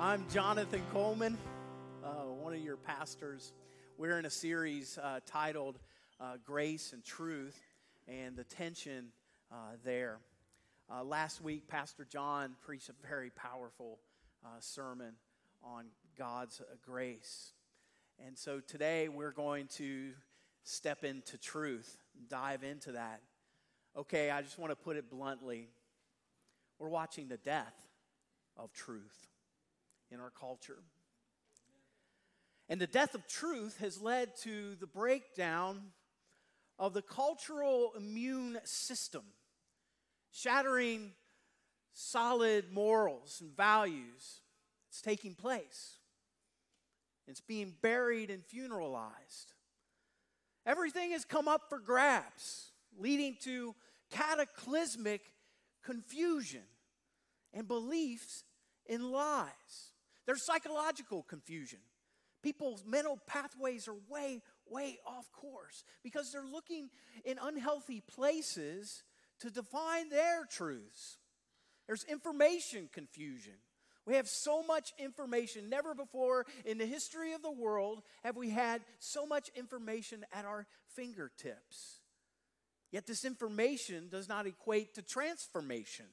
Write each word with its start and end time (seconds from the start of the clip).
I'm 0.00 0.26
Jonathan 0.30 0.80
Coleman, 0.94 1.36
uh, 2.02 2.24
one 2.40 2.54
of 2.54 2.60
your 2.60 2.78
pastors. 2.78 3.52
We're 3.98 4.18
in 4.18 4.24
a 4.24 4.30
series 4.30 4.96
uh, 4.96 5.20
titled 5.26 5.78
uh, 6.18 6.38
Grace 6.42 6.94
and 6.94 7.04
Truth 7.04 7.60
and 8.08 8.34
the 8.34 8.44
tension 8.44 9.08
uh, 9.52 9.76
there. 9.84 10.16
Uh, 10.90 11.04
last 11.04 11.42
week, 11.42 11.68
Pastor 11.68 12.06
John 12.10 12.54
preached 12.62 12.88
a 12.88 12.94
very 13.06 13.28
powerful 13.28 13.98
uh, 14.42 14.48
sermon 14.60 15.16
on 15.62 15.84
God's 16.16 16.62
grace. 16.82 17.52
And 18.26 18.38
so 18.38 18.60
today 18.60 19.10
we're 19.10 19.32
going 19.32 19.66
to 19.74 20.12
step 20.64 21.04
into 21.04 21.36
truth, 21.36 21.98
dive 22.26 22.64
into 22.64 22.92
that. 22.92 23.20
Okay, 23.94 24.30
I 24.30 24.40
just 24.40 24.58
want 24.58 24.70
to 24.70 24.76
put 24.76 24.96
it 24.96 25.10
bluntly. 25.10 25.68
We're 26.78 26.88
watching 26.88 27.28
the 27.28 27.36
death 27.36 27.76
of 28.56 28.72
truth 28.72 29.29
in 30.10 30.20
our 30.20 30.30
culture. 30.30 30.78
And 32.68 32.80
the 32.80 32.86
death 32.86 33.14
of 33.14 33.26
truth 33.26 33.78
has 33.80 34.00
led 34.00 34.36
to 34.42 34.76
the 34.76 34.86
breakdown 34.86 35.92
of 36.78 36.94
the 36.94 37.02
cultural 37.02 37.92
immune 37.96 38.58
system, 38.64 39.22
shattering 40.30 41.12
solid 41.92 42.72
morals 42.72 43.38
and 43.40 43.54
values. 43.56 44.40
It's 44.88 45.02
taking 45.02 45.34
place. 45.34 45.98
It's 47.26 47.40
being 47.40 47.74
buried 47.82 48.30
and 48.30 48.42
funeralized. 48.42 49.54
Everything 50.66 51.12
has 51.12 51.24
come 51.24 51.48
up 51.48 51.62
for 51.68 51.78
grabs, 51.78 52.70
leading 52.98 53.36
to 53.42 53.74
cataclysmic 54.10 55.22
confusion 55.84 56.62
and 57.52 57.66
beliefs 57.66 58.44
in 58.86 59.10
lies. 59.10 59.92
There's 60.30 60.46
psychological 60.46 61.24
confusion. 61.24 61.80
People's 62.40 62.84
mental 62.86 63.18
pathways 63.26 63.88
are 63.88 63.96
way, 64.08 64.42
way 64.70 65.00
off 65.04 65.28
course 65.32 65.82
because 66.04 66.30
they're 66.30 66.46
looking 66.46 66.88
in 67.24 67.36
unhealthy 67.42 68.00
places 68.00 69.02
to 69.40 69.50
define 69.50 70.08
their 70.08 70.44
truths. 70.48 71.18
There's 71.88 72.04
information 72.04 72.88
confusion. 72.92 73.54
We 74.06 74.14
have 74.14 74.28
so 74.28 74.62
much 74.62 74.92
information. 75.00 75.68
Never 75.68 75.96
before 75.96 76.46
in 76.64 76.78
the 76.78 76.86
history 76.86 77.32
of 77.32 77.42
the 77.42 77.50
world 77.50 78.00
have 78.22 78.36
we 78.36 78.50
had 78.50 78.82
so 79.00 79.26
much 79.26 79.50
information 79.56 80.24
at 80.32 80.44
our 80.44 80.68
fingertips. 80.94 82.02
Yet 82.92 83.04
this 83.04 83.24
information 83.24 84.08
does 84.08 84.28
not 84.28 84.46
equate 84.46 84.94
to 84.94 85.02
transformation, 85.02 86.06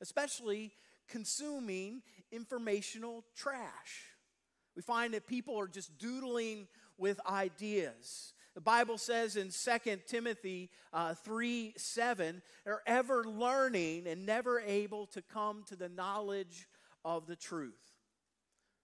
especially 0.00 0.70
consuming 1.08 2.02
informational 2.34 3.24
trash. 3.36 4.10
We 4.76 4.82
find 4.82 5.14
that 5.14 5.26
people 5.26 5.58
are 5.58 5.68
just 5.68 5.98
doodling 5.98 6.66
with 6.98 7.20
ideas. 7.26 8.32
The 8.54 8.60
Bible 8.60 8.98
says 8.98 9.36
in 9.36 9.50
2 9.50 9.96
Timothy 10.06 10.70
uh, 10.92 11.14
3 11.14 11.74
7, 11.76 12.42
they're 12.64 12.82
ever 12.86 13.24
learning 13.24 14.06
and 14.06 14.24
never 14.26 14.60
able 14.60 15.06
to 15.06 15.22
come 15.22 15.64
to 15.68 15.76
the 15.76 15.88
knowledge 15.88 16.68
of 17.04 17.26
the 17.26 17.36
truth. 17.36 17.74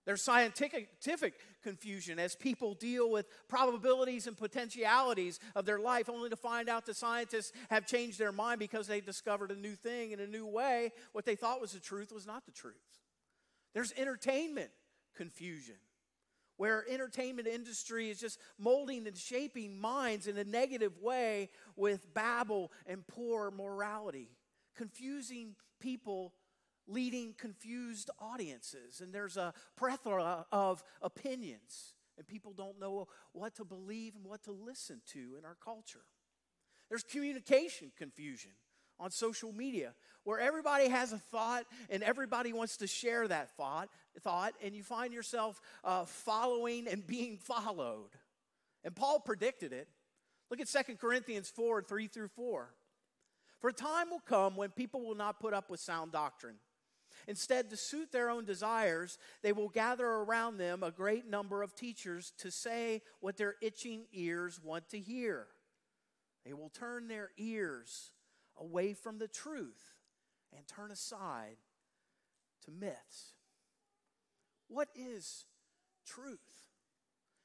There's 0.07 0.23
scientific 0.23 1.35
confusion 1.63 2.19
as 2.19 2.35
people 2.35 2.75
deal 2.75 3.11
with 3.11 3.27
probabilities 3.49 4.27
and 4.27 4.37
potentialities 4.37 5.39
of 5.55 5.67
their 5.67 5.79
life, 5.79 6.09
only 6.09 6.31
to 6.31 6.37
find 6.37 6.69
out 6.69 6.87
the 6.87 6.95
scientists 6.95 7.53
have 7.69 7.87
changed 7.87 8.19
their 8.19 8.33
mind 8.33 8.59
because 8.59 8.87
they 8.87 9.01
discovered 9.01 9.51
a 9.51 9.57
new 9.57 9.77
thing 9.77 10.13
in 10.13 10.21
a 10.21 10.27
new 10.27 10.47
way. 10.47 10.91
What 11.13 11.27
they 11.27 11.37
thought 11.37 11.61
was 11.61 11.73
the 11.73 11.81
truth 11.81 12.13
was 12.13 12.27
not 12.27 12.47
the 12.47 12.53
truth. 12.53 12.75
There's 13.75 13.93
entertainment 13.97 14.71
confusion 15.17 15.77
where 16.57 16.85
entertainment 16.91 17.49
industry 17.49 18.11
is 18.11 18.21
just 18.21 18.39
molding 18.59 19.07
and 19.07 19.17
shaping 19.17 19.81
minds 19.81 20.27
in 20.27 20.37
a 20.37 20.45
negative 20.45 20.99
way 21.01 21.49
with 21.75 22.13
babble 22.13 22.71
and 22.87 23.07
poor 23.07 23.51
morality 23.51 24.29
confusing 24.77 25.55
people 25.81 26.35
leading 26.87 27.35
confused 27.39 28.11
audiences. 28.19 29.01
And 29.01 29.13
there's 29.13 29.37
a 29.37 29.55
plethora 29.77 30.47
of 30.53 30.83
opinions 31.03 31.95
and 32.19 32.27
people 32.27 32.53
don't 32.53 32.79
know 32.79 33.09
what 33.33 33.55
to 33.57 33.65
believe 33.65 34.15
and 34.15 34.25
what 34.25 34.43
to 34.45 34.53
listen 34.53 35.01
to 35.13 35.37
in 35.39 35.45
our 35.45 35.57
culture. 35.65 36.05
There's 36.89 37.03
communication 37.03 37.93
confusion 37.97 38.51
on 39.01 39.11
social 39.11 39.53
media 39.53 39.95
where 40.25 40.39
everybody 40.39 40.89
has 40.89 41.13
a 41.13 41.19
thought 41.19 41.65
and 41.89 42.03
everybody 42.03 42.53
wants 42.53 42.77
to 42.77 42.87
share 42.87 43.27
that 43.27 43.51
thought, 43.57 43.89
thought 44.21 44.53
and 44.63 44.75
you 44.75 44.83
find 44.83 45.13
yourself 45.13 45.61
uh, 45.83 46.05
following 46.05 46.87
and 46.87 47.07
being 47.07 47.39
followed. 47.39 48.11
And 48.85 48.95
Paul 48.95 49.21
predicted 49.21 49.73
it. 49.73 49.89
Look 50.51 50.61
at 50.61 50.69
2 50.69 50.97
Corinthians 50.97 51.49
4 51.49 51.83
3 51.83 52.07
through 52.09 52.29
4. 52.29 52.75
For 53.61 53.69
a 53.69 53.73
time 53.73 54.11
will 54.11 54.21
come 54.21 54.57
when 54.57 54.71
people 54.71 55.03
will 55.03 55.15
not 55.15 55.41
put 55.41 55.53
up 55.53 55.71
with 55.71 55.81
sound 55.81 56.13
doctrine. 56.13 56.57
Instead, 57.29 57.69
to 57.69 57.77
suit 57.77 58.11
their 58.13 58.31
own 58.31 58.47
desires, 58.47 59.19
they 59.43 59.53
will 59.53 59.69
gather 59.69 60.07
around 60.07 60.57
them 60.57 60.83
a 60.83 60.91
great 60.91 61.29
number 61.29 61.63
of 61.63 61.75
teachers 61.75 62.33
to 62.39 62.51
say 62.51 63.03
what 63.21 63.37
their 63.37 63.57
itching 63.61 64.07
ears 64.13 64.59
want 64.63 64.89
to 64.89 64.99
hear. 64.99 65.47
They 66.47 66.55
will 66.55 66.71
turn 66.71 67.09
their 67.09 67.31
ears 67.37 68.13
away 68.61 68.93
from 68.93 69.19
the 69.19 69.29
truth 69.29 69.95
and 70.57 70.67
turn 70.67 70.91
aside 70.91 71.57
to 72.65 72.71
myths. 72.71 73.35
What 74.69 74.89
is 74.95 75.47
truth? 76.07 76.39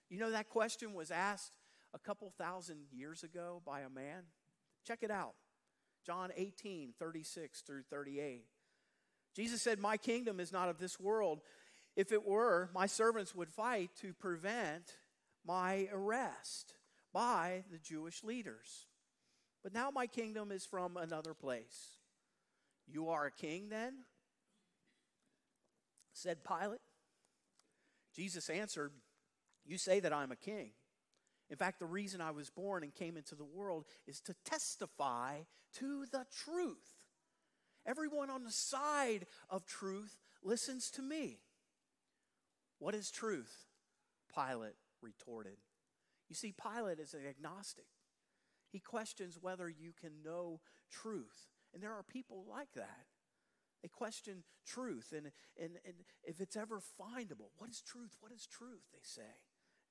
You 0.09 0.19
know, 0.19 0.31
that 0.31 0.49
question 0.49 0.93
was 0.93 1.09
asked 1.09 1.53
a 1.93 1.99
couple 1.99 2.31
thousand 2.37 2.79
years 2.91 3.23
ago 3.23 3.61
by 3.65 3.81
a 3.81 3.89
man. 3.89 4.23
Check 4.85 4.99
it 5.01 5.09
out 5.09 5.33
John 6.05 6.31
18, 6.35 6.93
36 6.99 7.61
through 7.61 7.83
38. 7.89 8.45
Jesus 9.35 9.61
said, 9.61 9.79
My 9.79 9.97
kingdom 9.97 10.39
is 10.39 10.53
not 10.53 10.69
of 10.69 10.77
this 10.77 10.99
world. 10.99 11.41
If 11.95 12.11
it 12.11 12.25
were, 12.25 12.69
my 12.73 12.85
servants 12.85 13.33
would 13.33 13.49
fight 13.49 13.89
to 14.01 14.13
prevent 14.13 14.97
my 15.45 15.89
arrest 15.91 16.75
by 17.13 17.63
the 17.71 17.79
Jewish 17.79 18.23
leaders. 18.23 18.87
But 19.65 19.73
now 19.73 19.89
my 19.89 20.05
kingdom 20.05 20.51
is 20.51 20.63
from 20.63 20.95
another 20.95 21.33
place. 21.33 21.97
You 22.85 23.09
are 23.09 23.25
a 23.25 23.31
king 23.31 23.69
then? 23.69 23.95
Said 26.13 26.43
Pilate. 26.43 26.81
Jesus 28.15 28.47
answered, 28.51 28.91
You 29.65 29.79
say 29.79 29.99
that 30.01 30.13
I'm 30.13 30.31
a 30.31 30.35
king. 30.35 30.69
In 31.49 31.57
fact, 31.57 31.79
the 31.79 31.87
reason 31.87 32.21
I 32.21 32.29
was 32.29 32.51
born 32.51 32.83
and 32.83 32.93
came 32.93 33.17
into 33.17 33.33
the 33.33 33.43
world 33.43 33.85
is 34.05 34.21
to 34.21 34.35
testify 34.45 35.39
to 35.79 36.05
the 36.11 36.27
truth. 36.45 36.93
Everyone 37.87 38.29
on 38.29 38.43
the 38.43 38.51
side 38.51 39.25
of 39.49 39.65
truth 39.65 40.19
listens 40.43 40.91
to 40.91 41.01
me. 41.01 41.39
What 42.77 42.93
is 42.93 43.09
truth? 43.09 43.65
Pilate 44.31 44.75
retorted. 45.01 45.57
You 46.29 46.35
see, 46.35 46.53
Pilate 46.53 46.99
is 46.99 47.15
an 47.15 47.21
agnostic. 47.27 47.85
He 48.75 48.81
questions 48.81 49.37
whether 49.39 49.69
you 49.69 49.93
can 49.97 50.11
know 50.21 50.59
truth. 50.91 51.47
And 51.73 51.81
there 51.81 51.93
are 51.93 52.03
people 52.03 52.43
like 52.51 52.73
that. 52.75 53.05
They 53.81 53.87
question 53.87 54.43
truth 54.67 55.13
and, 55.15 55.27
and, 55.57 55.77
and 55.85 55.95
if 56.25 56.41
it's 56.41 56.57
ever 56.57 56.81
findable. 56.99 57.51
What 57.57 57.69
is 57.69 57.79
truth? 57.79 58.17
What 58.19 58.33
is 58.33 58.45
truth? 58.45 58.83
They 58.91 58.99
say. 59.01 59.21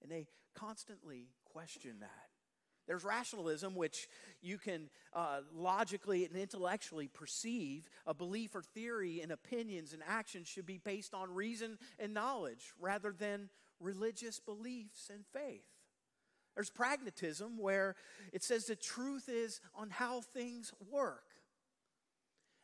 And 0.02 0.12
they 0.12 0.26
constantly 0.54 1.28
question 1.50 2.00
that. 2.00 2.28
There's 2.86 3.04
rationalism, 3.04 3.74
which 3.74 4.06
you 4.42 4.58
can 4.58 4.90
uh, 5.14 5.40
logically 5.54 6.26
and 6.26 6.36
intellectually 6.36 7.08
perceive. 7.08 7.88
A 8.04 8.12
belief 8.12 8.54
or 8.54 8.60
theory 8.60 9.22
and 9.22 9.32
opinions 9.32 9.94
and 9.94 10.02
actions 10.06 10.46
should 10.46 10.66
be 10.66 10.76
based 10.76 11.14
on 11.14 11.32
reason 11.32 11.78
and 11.98 12.12
knowledge 12.12 12.74
rather 12.78 13.14
than 13.18 13.48
religious 13.80 14.40
beliefs 14.40 15.10
and 15.10 15.24
faith. 15.32 15.64
There's 16.54 16.70
pragmatism 16.70 17.58
where 17.58 17.96
it 18.32 18.42
says 18.42 18.66
the 18.66 18.76
truth 18.76 19.28
is 19.28 19.60
on 19.74 19.90
how 19.90 20.20
things 20.20 20.72
work. 20.90 21.24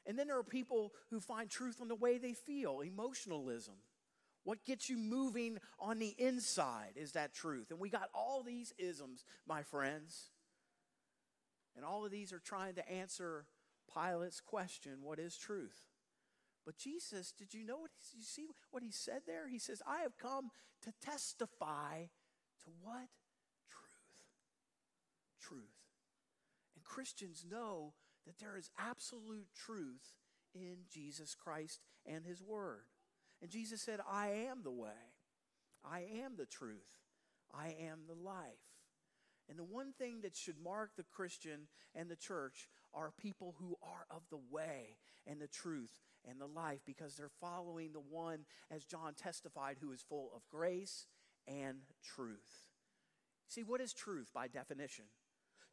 And 0.07 0.19
then 0.19 0.27
there 0.27 0.39
are 0.39 0.45
people 0.45 0.93
who 1.11 1.21
find 1.21 1.51
truth 1.51 1.81
on 1.81 1.89
the 1.89 1.95
way 1.95 2.19
they 2.19 2.33
feel, 2.33 2.81
emotionalism. 2.81 3.75
What 4.45 4.65
gets 4.65 4.89
you 4.89 4.97
moving 4.97 5.59
on 5.79 5.99
the 5.99 6.15
inside 6.19 6.93
is 6.97 7.13
that 7.13 7.35
truth. 7.35 7.71
And 7.71 7.79
we 7.79 7.91
got 7.91 8.09
all 8.15 8.43
these 8.43 8.73
isms, 8.79 9.25
my 9.47 9.63
friends. 9.63 10.31
And 11.77 11.85
all 11.85 12.05
of 12.05 12.11
these 12.11 12.33
are 12.33 12.41
trying 12.41 12.75
to 12.75 12.91
answer 12.91 13.45
Pilate's 13.93 14.41
question 14.41 14.99
what 15.03 15.19
is 15.19 15.37
truth? 15.37 15.87
But 16.65 16.77
Jesus, 16.77 17.33
did 17.33 17.53
you 17.53 17.65
know 17.65 17.79
what 17.79 17.91
you 18.15 18.23
see 18.23 18.47
what 18.71 18.83
he 18.83 18.91
said 18.91 19.23
there? 19.27 19.49
He 19.49 19.59
says, 19.59 19.83
I 19.87 20.01
have 20.01 20.17
come 20.19 20.51
to 20.83 20.93
testify 21.05 22.05
to 22.65 22.71
what? 22.83 23.09
Truth. 25.51 25.81
And 26.77 26.85
Christians 26.85 27.45
know 27.49 27.95
that 28.27 28.39
there 28.39 28.57
is 28.57 28.71
absolute 28.79 29.49
truth 29.55 30.15
in 30.55 30.77
Jesus 30.89 31.35
Christ 31.35 31.81
and 32.07 32.25
His 32.25 32.43
Word. 32.43 32.85
And 33.43 33.51
Jesus 33.51 33.83
said, 33.83 34.01
I 34.11 34.29
am 34.51 34.63
the 34.63 34.71
way, 34.71 34.91
I 35.85 36.05
am 36.23 36.37
the 36.37 36.47
truth, 36.47 36.93
I 37.53 37.75
am 37.81 38.01
the 38.07 38.15
life. 38.15 38.45
And 39.49 39.59
the 39.59 39.65
one 39.65 39.93
thing 39.99 40.21
that 40.23 40.37
should 40.37 40.63
mark 40.63 40.91
the 40.97 41.03
Christian 41.03 41.67
and 41.95 42.09
the 42.09 42.17
church 42.17 42.69
are 42.95 43.13
people 43.19 43.57
who 43.59 43.77
are 43.83 44.07
of 44.09 44.23
the 44.31 44.39
way 44.51 44.97
and 45.27 45.41
the 45.41 45.49
truth 45.49 45.91
and 46.29 46.41
the 46.41 46.47
life 46.47 46.81
because 46.87 47.17
they're 47.17 47.31
following 47.41 47.93
the 47.93 47.99
one, 47.99 48.41
as 48.71 48.85
John 48.85 49.15
testified, 49.15 49.79
who 49.81 49.91
is 49.91 50.05
full 50.09 50.31
of 50.37 50.49
grace 50.49 51.07
and 51.49 51.79
truth. 52.05 52.67
See, 53.49 53.65
what 53.65 53.81
is 53.81 53.93
truth 53.93 54.31
by 54.33 54.47
definition? 54.47 55.07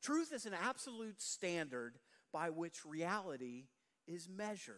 Truth 0.01 0.31
is 0.33 0.45
an 0.45 0.53
absolute 0.53 1.21
standard 1.21 1.97
by 2.31 2.49
which 2.49 2.85
reality 2.85 3.65
is 4.07 4.29
measured. 4.29 4.75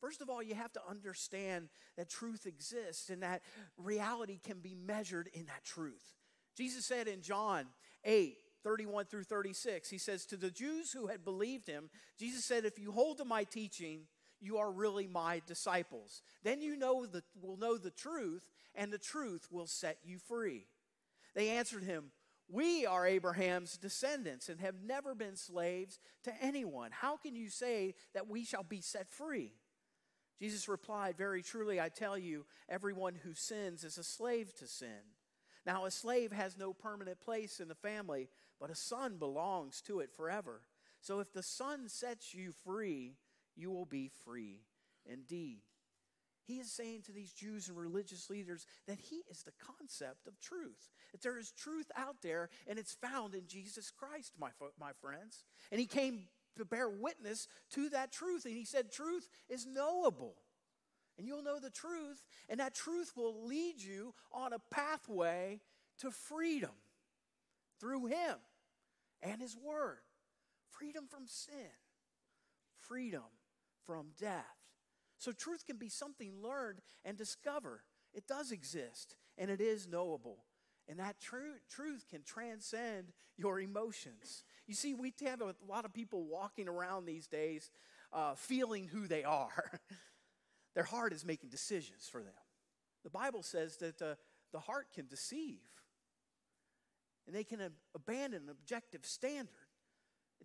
First 0.00 0.22
of 0.22 0.30
all, 0.30 0.42
you 0.42 0.54
have 0.54 0.72
to 0.72 0.80
understand 0.88 1.68
that 1.96 2.08
truth 2.08 2.46
exists 2.46 3.10
and 3.10 3.22
that 3.22 3.42
reality 3.76 4.38
can 4.42 4.60
be 4.60 4.74
measured 4.74 5.28
in 5.34 5.46
that 5.46 5.62
truth. 5.62 6.14
Jesus 6.56 6.86
said 6.86 7.06
in 7.06 7.20
John 7.20 7.66
8, 8.04 8.36
31 8.64 9.06
through 9.06 9.24
36, 9.24 9.90
he 9.90 9.98
says, 9.98 10.24
To 10.26 10.36
the 10.36 10.50
Jews 10.50 10.92
who 10.92 11.06
had 11.06 11.24
believed 11.24 11.66
him, 11.66 11.90
Jesus 12.18 12.44
said, 12.44 12.64
If 12.64 12.78
you 12.78 12.92
hold 12.92 13.18
to 13.18 13.24
my 13.24 13.44
teaching, 13.44 14.06
you 14.40 14.56
are 14.58 14.70
really 14.70 15.06
my 15.06 15.42
disciples. 15.46 16.22
Then 16.42 16.62
you 16.62 16.76
know 16.76 17.04
the, 17.04 17.22
will 17.40 17.58
know 17.58 17.76
the 17.76 17.90
truth, 17.90 18.42
and 18.74 18.90
the 18.90 18.98
truth 18.98 19.48
will 19.50 19.66
set 19.66 19.98
you 20.02 20.18
free. 20.18 20.66
They 21.34 21.50
answered 21.50 21.84
him, 21.84 22.10
We 22.52 22.84
are 22.84 23.06
Abraham's 23.06 23.76
descendants 23.76 24.48
and 24.48 24.60
have 24.60 24.82
never 24.84 25.14
been 25.14 25.36
slaves 25.36 26.00
to 26.24 26.32
anyone. 26.42 26.90
How 26.90 27.16
can 27.16 27.36
you 27.36 27.48
say 27.48 27.94
that 28.12 28.28
we 28.28 28.44
shall 28.44 28.64
be 28.64 28.80
set 28.80 29.08
free? 29.08 29.52
Jesus 30.40 30.68
replied, 30.68 31.16
Very 31.16 31.42
truly, 31.42 31.80
I 31.80 31.90
tell 31.90 32.18
you, 32.18 32.46
everyone 32.68 33.14
who 33.14 33.34
sins 33.34 33.84
is 33.84 33.98
a 33.98 34.04
slave 34.04 34.52
to 34.56 34.66
sin. 34.66 35.14
Now, 35.64 35.84
a 35.84 35.90
slave 35.90 36.32
has 36.32 36.56
no 36.56 36.72
permanent 36.72 37.20
place 37.20 37.60
in 37.60 37.68
the 37.68 37.74
family, 37.74 38.28
but 38.58 38.70
a 38.70 38.74
son 38.74 39.18
belongs 39.18 39.80
to 39.82 40.00
it 40.00 40.10
forever. 40.10 40.62
So 41.00 41.20
if 41.20 41.32
the 41.32 41.42
son 41.42 41.88
sets 41.88 42.34
you 42.34 42.52
free, 42.64 43.16
you 43.54 43.70
will 43.70 43.84
be 43.84 44.10
free 44.24 44.62
indeed. 45.06 45.60
He 46.50 46.56
is 46.56 46.72
saying 46.72 47.02
to 47.02 47.12
these 47.12 47.32
Jews 47.32 47.68
and 47.68 47.78
religious 47.78 48.28
leaders 48.28 48.66
that 48.88 48.98
he 48.98 49.22
is 49.30 49.44
the 49.44 49.52
concept 49.64 50.26
of 50.26 50.40
truth. 50.40 50.90
That 51.12 51.22
there 51.22 51.38
is 51.38 51.52
truth 51.52 51.88
out 51.96 52.16
there 52.22 52.50
and 52.66 52.76
it's 52.76 52.92
found 52.92 53.36
in 53.36 53.46
Jesus 53.46 53.92
Christ, 53.92 54.32
my, 54.36 54.48
my 54.80 54.90
friends. 55.00 55.44
And 55.70 55.78
he 55.78 55.86
came 55.86 56.24
to 56.58 56.64
bear 56.64 56.90
witness 56.90 57.46
to 57.74 57.88
that 57.90 58.10
truth. 58.10 58.46
And 58.46 58.56
he 58.56 58.64
said, 58.64 58.90
Truth 58.90 59.28
is 59.48 59.64
knowable. 59.64 60.34
And 61.16 61.24
you'll 61.24 61.44
know 61.44 61.60
the 61.60 61.70
truth, 61.70 62.24
and 62.48 62.58
that 62.58 62.74
truth 62.74 63.12
will 63.14 63.46
lead 63.46 63.80
you 63.80 64.14
on 64.32 64.52
a 64.52 64.74
pathway 64.74 65.60
to 65.98 66.10
freedom 66.10 66.70
through 67.78 68.06
him 68.06 68.36
and 69.22 69.40
his 69.40 69.56
word. 69.56 69.98
Freedom 70.70 71.04
from 71.08 71.28
sin, 71.28 71.70
freedom 72.76 73.22
from 73.84 74.06
death. 74.18 74.59
So, 75.20 75.32
truth 75.32 75.66
can 75.66 75.76
be 75.76 75.90
something 75.90 76.32
learned 76.42 76.80
and 77.04 77.16
discovered. 77.16 77.82
It 78.14 78.26
does 78.26 78.52
exist, 78.52 79.16
and 79.36 79.50
it 79.50 79.60
is 79.60 79.86
knowable. 79.86 80.44
And 80.88 80.98
that 80.98 81.20
tr- 81.20 81.60
truth 81.68 82.06
can 82.08 82.22
transcend 82.22 83.12
your 83.36 83.60
emotions. 83.60 84.44
You 84.66 84.74
see, 84.74 84.94
we 84.94 85.12
have 85.26 85.42
a 85.42 85.54
lot 85.68 85.84
of 85.84 85.92
people 85.92 86.24
walking 86.24 86.68
around 86.68 87.04
these 87.04 87.26
days 87.26 87.70
uh, 88.14 88.34
feeling 88.34 88.88
who 88.88 89.06
they 89.06 89.22
are. 89.22 89.80
Their 90.74 90.84
heart 90.84 91.12
is 91.12 91.22
making 91.22 91.50
decisions 91.50 92.08
for 92.10 92.22
them. 92.22 92.32
The 93.04 93.10
Bible 93.10 93.42
says 93.42 93.76
that 93.76 94.00
uh, 94.00 94.14
the 94.52 94.58
heart 94.58 94.86
can 94.94 95.06
deceive, 95.06 95.60
and 97.26 97.36
they 97.36 97.44
can 97.44 97.60
ab- 97.60 97.72
abandon 97.94 98.44
an 98.44 98.48
objective 98.48 99.04
standard. 99.04 99.59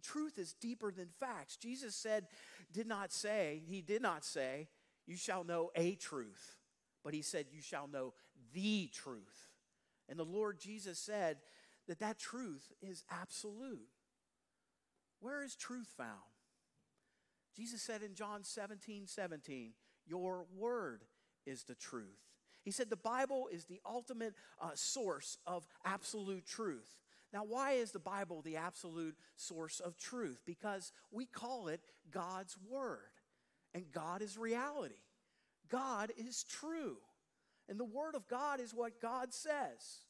Truth 0.03 0.37
is 0.37 0.53
deeper 0.53 0.91
than 0.91 1.07
facts. 1.19 1.57
Jesus 1.57 1.95
said, 1.95 2.27
did 2.71 2.87
not 2.87 3.11
say, 3.11 3.61
he 3.67 3.81
did 3.81 4.01
not 4.01 4.23
say, 4.23 4.67
you 5.07 5.17
shall 5.17 5.43
know 5.43 5.71
a 5.75 5.95
truth, 5.95 6.57
but 7.03 7.13
he 7.13 7.21
said, 7.21 7.45
you 7.51 7.61
shall 7.61 7.87
know 7.87 8.13
the 8.53 8.89
truth. 8.93 9.49
And 10.09 10.19
the 10.19 10.23
Lord 10.25 10.59
Jesus 10.59 10.99
said 10.99 11.37
that 11.87 11.99
that 11.99 12.19
truth 12.19 12.71
is 12.81 13.03
absolute. 13.09 13.87
Where 15.19 15.43
is 15.43 15.55
truth 15.55 15.91
found? 15.97 16.09
Jesus 17.55 17.81
said 17.81 18.03
in 18.03 18.15
John 18.15 18.43
17 18.43 19.07
17, 19.07 19.73
Your 20.05 20.45
word 20.55 21.03
is 21.45 21.63
the 21.63 21.75
truth. 21.75 22.19
He 22.63 22.71
said 22.71 22.89
the 22.89 22.95
Bible 22.95 23.47
is 23.51 23.65
the 23.65 23.79
ultimate 23.85 24.33
uh, 24.59 24.71
source 24.73 25.37
of 25.45 25.67
absolute 25.85 26.45
truth. 26.45 26.89
Now, 27.33 27.43
why 27.43 27.73
is 27.73 27.91
the 27.91 27.99
Bible 27.99 28.41
the 28.41 28.57
absolute 28.57 29.15
source 29.35 29.79
of 29.79 29.97
truth? 29.97 30.41
Because 30.45 30.91
we 31.11 31.25
call 31.25 31.67
it 31.67 31.81
God's 32.11 32.57
Word, 32.69 32.99
and 33.73 33.91
God 33.91 34.21
is 34.21 34.37
reality. 34.37 34.95
God 35.69 36.11
is 36.17 36.43
true. 36.43 36.97
And 37.67 37.79
the 37.79 37.85
Word 37.85 38.15
of 38.15 38.27
God 38.27 38.59
is 38.59 38.73
what 38.73 39.01
God 39.01 39.33
says. 39.33 40.03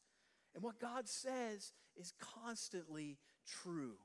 And 0.54 0.64
what 0.64 0.80
God 0.80 1.08
says 1.08 1.74
is 1.98 2.14
constantly 2.20 3.18
true. 3.64 3.96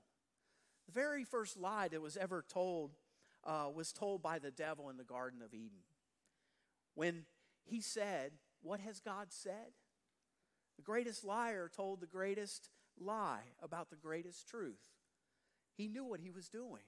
The 0.87 0.93
very 0.93 1.25
first 1.25 1.57
lie 1.57 1.89
that 1.89 2.01
was 2.01 2.17
ever 2.17 2.45
told 2.49 2.93
uh, 3.45 3.69
was 3.75 3.93
told 3.93 4.23
by 4.23 4.39
the 4.39 4.51
devil 4.51 4.91
in 4.91 4.97
the 4.97 5.05
Garden 5.05 5.41
of 5.43 5.55
Eden. 5.55 5.81
When 6.95 7.25
he 7.65 7.81
said, 7.81 8.33
What 8.63 8.81
has 8.81 9.01
God 9.01 9.29
said? 9.31 9.73
The 10.77 10.83
greatest 10.83 11.25
liar 11.25 11.71
told 11.75 12.01
the 12.01 12.07
greatest 12.07 12.69
lie 13.01 13.43
about 13.63 13.91
the 13.91 13.97
greatest 13.97 14.49
truth. 14.49 14.89
He 15.77 15.89
knew 15.89 16.05
what 16.05 16.21
he 16.21 16.31
was 16.31 16.49
doing. 16.49 16.83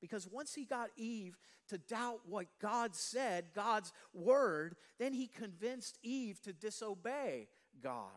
Because 0.00 0.28
once 0.28 0.54
he 0.54 0.64
got 0.64 0.90
Eve 0.96 1.36
to 1.68 1.78
doubt 1.78 2.20
what 2.26 2.46
God 2.60 2.94
said, 2.94 3.46
God's 3.54 3.92
word, 4.12 4.76
then 4.98 5.12
he 5.12 5.26
convinced 5.26 5.98
Eve 6.02 6.40
to 6.42 6.52
disobey 6.52 7.48
God. 7.82 8.10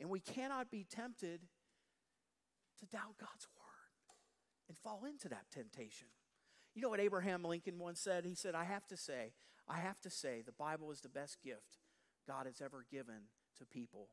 And 0.00 0.10
we 0.10 0.20
cannot 0.20 0.70
be 0.70 0.84
tempted 0.84 1.40
to 2.80 2.86
doubt 2.86 3.16
God's 3.18 3.46
word 3.56 3.64
and 4.68 4.76
fall 4.76 5.04
into 5.08 5.28
that 5.28 5.46
temptation. 5.52 6.08
You 6.74 6.82
know 6.82 6.88
what 6.88 7.00
Abraham 7.00 7.44
Lincoln 7.44 7.78
once 7.78 8.00
said? 8.00 8.24
He 8.24 8.34
said, 8.34 8.54
I 8.54 8.64
have 8.64 8.86
to 8.88 8.96
say, 8.96 9.32
I 9.68 9.78
have 9.78 10.00
to 10.00 10.10
say, 10.10 10.42
the 10.44 10.52
Bible 10.52 10.90
is 10.90 11.00
the 11.00 11.08
best 11.08 11.40
gift 11.42 11.78
God 12.26 12.46
has 12.46 12.60
ever 12.60 12.84
given 12.90 13.28
to 13.58 13.64
people. 13.64 14.08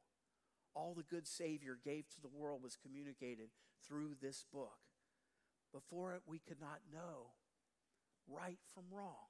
All 0.74 0.94
the 0.96 1.04
good 1.04 1.28
Savior 1.28 1.78
gave 1.84 2.08
to 2.10 2.22
the 2.22 2.30
world 2.30 2.64
was 2.64 2.76
communicated 2.76 3.50
through 3.86 4.16
this 4.22 4.46
book. 4.52 4.80
Before 5.74 6.14
it, 6.14 6.22
we 6.26 6.40
could 6.40 6.60
not 6.60 6.80
know 6.92 7.32
right 8.28 8.60
from 8.74 8.84
wrong. 8.92 9.30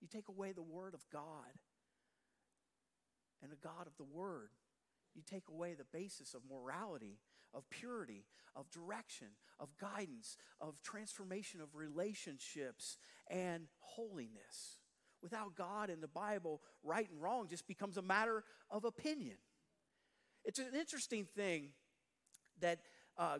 You 0.00 0.08
take 0.08 0.28
away 0.28 0.52
the 0.52 0.62
Word 0.62 0.94
of 0.94 1.04
God 1.12 1.58
and 3.42 3.50
the 3.50 3.56
God 3.56 3.86
of 3.86 3.96
the 3.96 4.04
Word, 4.04 4.50
you 5.14 5.22
take 5.24 5.48
away 5.48 5.74
the 5.74 5.84
basis 5.92 6.34
of 6.34 6.42
morality, 6.48 7.18
of 7.54 7.68
purity, 7.70 8.24
of 8.54 8.70
direction, 8.70 9.28
of 9.58 9.76
guidance, 9.78 10.36
of 10.60 10.80
transformation 10.82 11.60
of 11.60 11.74
relationships 11.74 12.98
and 13.28 13.64
holiness. 13.78 14.78
Without 15.22 15.54
God 15.56 15.90
in 15.90 16.00
the 16.00 16.08
Bible, 16.08 16.62
right 16.82 17.08
and 17.10 17.20
wrong 17.20 17.48
just 17.48 17.66
becomes 17.66 17.96
a 17.96 18.02
matter 18.02 18.44
of 18.70 18.84
opinion. 18.84 19.36
It's 20.44 20.58
an 20.58 20.74
interesting 20.78 21.26
thing 21.36 21.68
that 22.60 22.78
uh, 23.18 23.38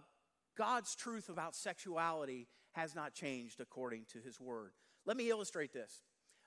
God's 0.57 0.95
truth 0.95 1.29
about 1.29 1.55
sexuality 1.55 2.47
has 2.73 2.95
not 2.95 3.15
changed 3.15 3.61
according 3.61 4.05
to 4.13 4.19
his 4.19 4.41
word. 4.41 4.73
Let 5.07 5.17
me 5.17 5.31
illustrate 5.31 5.73
this. 5.73 6.03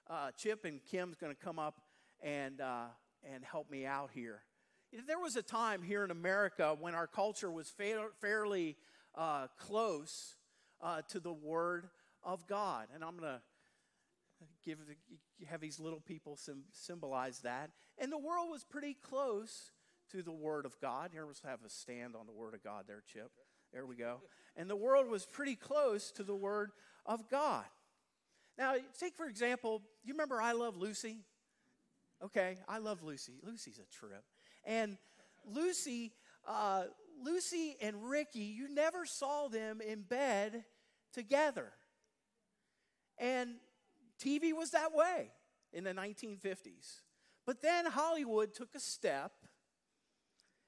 Uh, 0.09 0.31
Chip 0.37 0.65
and 0.65 0.79
Kim's 0.83 1.15
going 1.15 1.33
to 1.33 1.39
come 1.39 1.59
up 1.59 1.81
and, 2.21 2.61
uh, 2.61 2.85
and 3.33 3.43
help 3.43 3.69
me 3.69 3.85
out 3.85 4.11
here. 4.13 4.43
There 5.07 5.19
was 5.19 5.35
a 5.35 5.41
time 5.41 5.81
here 5.81 6.03
in 6.03 6.11
America 6.11 6.75
when 6.79 6.93
our 6.93 7.07
culture 7.07 7.51
was 7.51 7.69
fa- 7.69 8.09
fairly 8.21 8.77
uh, 9.15 9.47
close 9.57 10.35
uh, 10.81 11.01
to 11.09 11.19
the 11.19 11.33
Word 11.33 11.87
of 12.23 12.45
God. 12.47 12.87
And 12.93 13.03
I'm 13.03 13.17
going 13.17 13.33
to 13.33 13.41
give 14.63 14.77
have 15.49 15.61
these 15.61 15.79
little 15.79 15.99
people 15.99 16.37
symbolize 16.71 17.39
that. 17.39 17.71
And 17.97 18.11
the 18.11 18.17
world 18.17 18.49
was 18.49 18.63
pretty 18.63 18.95
close 19.01 19.71
to 20.11 20.21
the 20.21 20.31
Word 20.31 20.65
of 20.65 20.79
God. 20.79 21.11
Here, 21.13 21.25
let's 21.25 21.41
have 21.41 21.59
a 21.65 21.69
stand 21.69 22.15
on 22.15 22.25
the 22.25 22.33
Word 22.33 22.53
of 22.53 22.63
God 22.63 22.85
there, 22.87 23.03
Chip. 23.11 23.31
There 23.71 23.85
we 23.85 23.95
go. 23.95 24.21
And 24.55 24.69
the 24.69 24.75
world 24.75 25.07
was 25.07 25.25
pretty 25.25 25.55
close 25.55 26.11
to 26.11 26.23
the 26.23 26.35
Word 26.35 26.71
of 27.05 27.29
God. 27.29 27.65
Now, 28.57 28.75
take 28.99 29.15
for 29.15 29.25
example, 29.25 29.81
you 30.03 30.13
remember 30.13 30.41
I 30.41 30.51
Love 30.51 30.77
Lucy? 30.77 31.17
Okay, 32.23 32.57
I 32.69 32.77
love 32.77 33.03
Lucy. 33.03 33.33
Lucy's 33.43 33.79
a 33.79 33.95
trip. 33.95 34.23
And 34.63 34.97
Lucy, 35.45 36.13
uh, 36.47 36.83
Lucy 37.21 37.75
and 37.81 38.09
Ricky, 38.09 38.39
you 38.39 38.73
never 38.73 39.05
saw 39.05 39.47
them 39.49 39.81
in 39.81 40.03
bed 40.03 40.63
together. 41.11 41.73
And 43.17 43.55
TV 44.23 44.53
was 44.53 44.71
that 44.71 44.93
way. 44.93 45.31
in 45.73 45.83
the 45.83 45.93
1950s. 45.93 47.01
But 47.45 47.61
then 47.61 47.87
Hollywood 47.87 48.53
took 48.53 48.75
a 48.75 48.79
step 48.79 49.31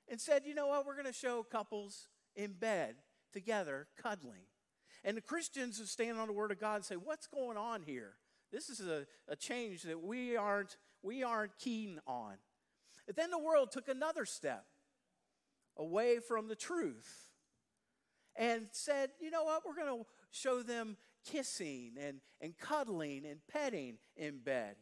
and 0.09 0.19
said, 0.19 0.43
you 0.45 0.53
know 0.53 0.67
what, 0.67 0.85
we're 0.85 0.95
going 0.95 1.05
to 1.05 1.13
show 1.13 1.43
couples 1.43 2.07
in 2.35 2.53
bed 2.53 2.95
together 3.33 3.87
cuddling. 4.01 4.47
And 5.03 5.15
the 5.15 5.21
Christians 5.21 5.77
who 5.77 5.85
stand 5.85 6.17
on 6.17 6.27
the 6.27 6.33
Word 6.33 6.51
of 6.51 6.59
God 6.59 6.75
and 6.77 6.85
say, 6.85 6.95
what's 6.95 7.27
going 7.27 7.57
on 7.57 7.83
here? 7.83 8.13
This 8.51 8.69
is 8.69 8.81
a, 8.81 9.05
a 9.27 9.35
change 9.35 9.83
that 9.83 10.01
we 10.01 10.35
aren't, 10.35 10.77
we 11.03 11.23
aren't 11.23 11.57
keen 11.57 11.99
on. 12.07 12.35
But 13.05 13.15
then 13.15 13.29
the 13.29 13.39
world 13.39 13.71
took 13.71 13.87
another 13.87 14.25
step 14.25 14.65
away 15.77 16.19
from 16.19 16.47
the 16.47 16.55
truth 16.55 17.27
and 18.35 18.67
said, 18.71 19.11
you 19.19 19.29
know 19.29 19.43
what, 19.43 19.63
we're 19.65 19.75
going 19.75 19.99
to 19.99 20.05
show 20.31 20.63
them 20.63 20.97
kissing 21.29 21.93
and, 21.99 22.19
and 22.41 22.57
cuddling 22.57 23.25
and 23.25 23.39
petting 23.51 23.97
in 24.15 24.39
bed. 24.39 24.75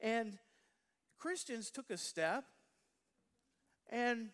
And 0.00 0.38
Christians 1.18 1.70
took 1.70 1.90
a 1.90 1.96
step 1.96 2.44
and 3.90 4.28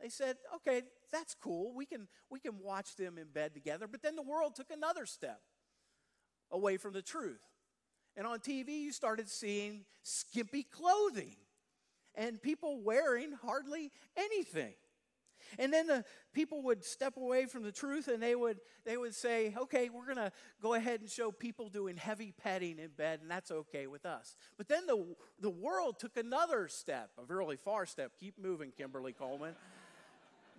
they 0.00 0.08
said, 0.08 0.36
okay, 0.56 0.82
that's 1.12 1.34
cool. 1.34 1.74
We 1.74 1.86
can, 1.86 2.08
we 2.30 2.40
can 2.40 2.58
watch 2.62 2.96
them 2.96 3.18
in 3.18 3.28
bed 3.28 3.54
together. 3.54 3.86
But 3.86 4.02
then 4.02 4.16
the 4.16 4.22
world 4.22 4.54
took 4.54 4.70
another 4.70 5.06
step 5.06 5.40
away 6.50 6.76
from 6.76 6.92
the 6.92 7.02
truth. 7.02 7.44
And 8.16 8.26
on 8.26 8.38
TV, 8.40 8.80
you 8.80 8.92
started 8.92 9.28
seeing 9.28 9.84
skimpy 10.02 10.62
clothing 10.62 11.36
and 12.14 12.40
people 12.42 12.80
wearing 12.82 13.32
hardly 13.32 13.92
anything. 14.16 14.74
And 15.58 15.72
then 15.72 15.86
the 15.86 16.04
people 16.32 16.62
would 16.62 16.84
step 16.84 17.16
away 17.16 17.46
from 17.46 17.62
the 17.62 17.72
truth 17.72 18.08
and 18.08 18.22
they 18.22 18.34
would, 18.34 18.58
they 18.84 18.96
would 18.96 19.14
say, 19.14 19.54
okay, 19.56 19.88
we're 19.88 20.04
going 20.04 20.16
to 20.16 20.32
go 20.62 20.74
ahead 20.74 21.00
and 21.00 21.08
show 21.08 21.32
people 21.32 21.68
doing 21.68 21.96
heavy 21.96 22.32
petting 22.32 22.78
in 22.78 22.90
bed, 22.96 23.20
and 23.22 23.30
that's 23.30 23.50
okay 23.50 23.86
with 23.86 24.06
us. 24.06 24.36
But 24.56 24.68
then 24.68 24.86
the, 24.86 25.04
the 25.40 25.50
world 25.50 25.98
took 25.98 26.16
another 26.16 26.68
step, 26.68 27.10
a 27.18 27.24
really 27.32 27.56
far 27.56 27.86
step. 27.86 28.12
Keep 28.18 28.38
moving, 28.38 28.70
Kimberly 28.76 29.12
Coleman. 29.12 29.54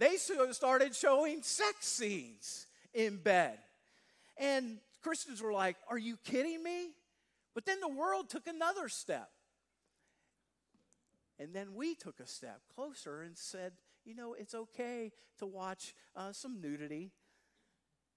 They 0.01 0.17
started 0.17 0.95
showing 0.95 1.43
sex 1.43 1.85
scenes 1.85 2.65
in 2.91 3.17
bed. 3.17 3.59
And 4.35 4.79
Christians 5.03 5.43
were 5.43 5.53
like, 5.53 5.75
are 5.87 5.97
you 5.97 6.17
kidding 6.25 6.63
me? 6.63 6.89
But 7.53 7.67
then 7.67 7.79
the 7.79 7.87
world 7.87 8.27
took 8.27 8.47
another 8.47 8.89
step. 8.89 9.29
And 11.37 11.53
then 11.53 11.75
we 11.75 11.93
took 11.93 12.19
a 12.19 12.25
step 12.25 12.61
closer 12.73 13.21
and 13.21 13.37
said, 13.37 13.73
you 14.03 14.15
know, 14.15 14.33
it's 14.33 14.55
okay 14.55 15.11
to 15.37 15.45
watch 15.45 15.93
uh, 16.15 16.31
some 16.31 16.59
nudity. 16.59 17.11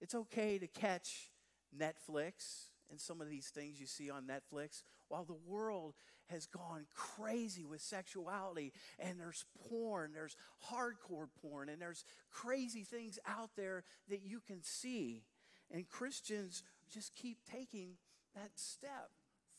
It's 0.00 0.14
okay 0.14 0.56
to 0.56 0.66
catch 0.66 1.30
Netflix 1.78 2.68
and 2.90 2.98
some 2.98 3.20
of 3.20 3.28
these 3.28 3.48
things 3.48 3.78
you 3.78 3.86
see 3.86 4.08
on 4.08 4.24
Netflix 4.24 4.84
while 5.08 5.24
the 5.24 5.36
world 5.46 5.96
has 6.26 6.46
gone 6.46 6.86
crazy 6.94 7.64
with 7.64 7.80
sexuality 7.80 8.72
and 8.98 9.18
there's 9.18 9.44
porn, 9.68 10.12
there's 10.14 10.36
hardcore 10.70 11.28
porn, 11.42 11.68
and 11.68 11.80
there's 11.80 12.04
crazy 12.30 12.82
things 12.82 13.18
out 13.26 13.50
there 13.56 13.84
that 14.08 14.22
you 14.22 14.40
can 14.40 14.62
see. 14.62 15.22
And 15.70 15.88
Christians 15.88 16.62
just 16.92 17.14
keep 17.14 17.38
taking 17.50 17.96
that 18.34 18.52
step 18.56 19.10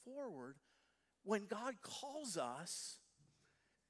forward 0.04 0.56
when 1.24 1.46
God 1.46 1.76
calls 1.82 2.38
us 2.38 3.00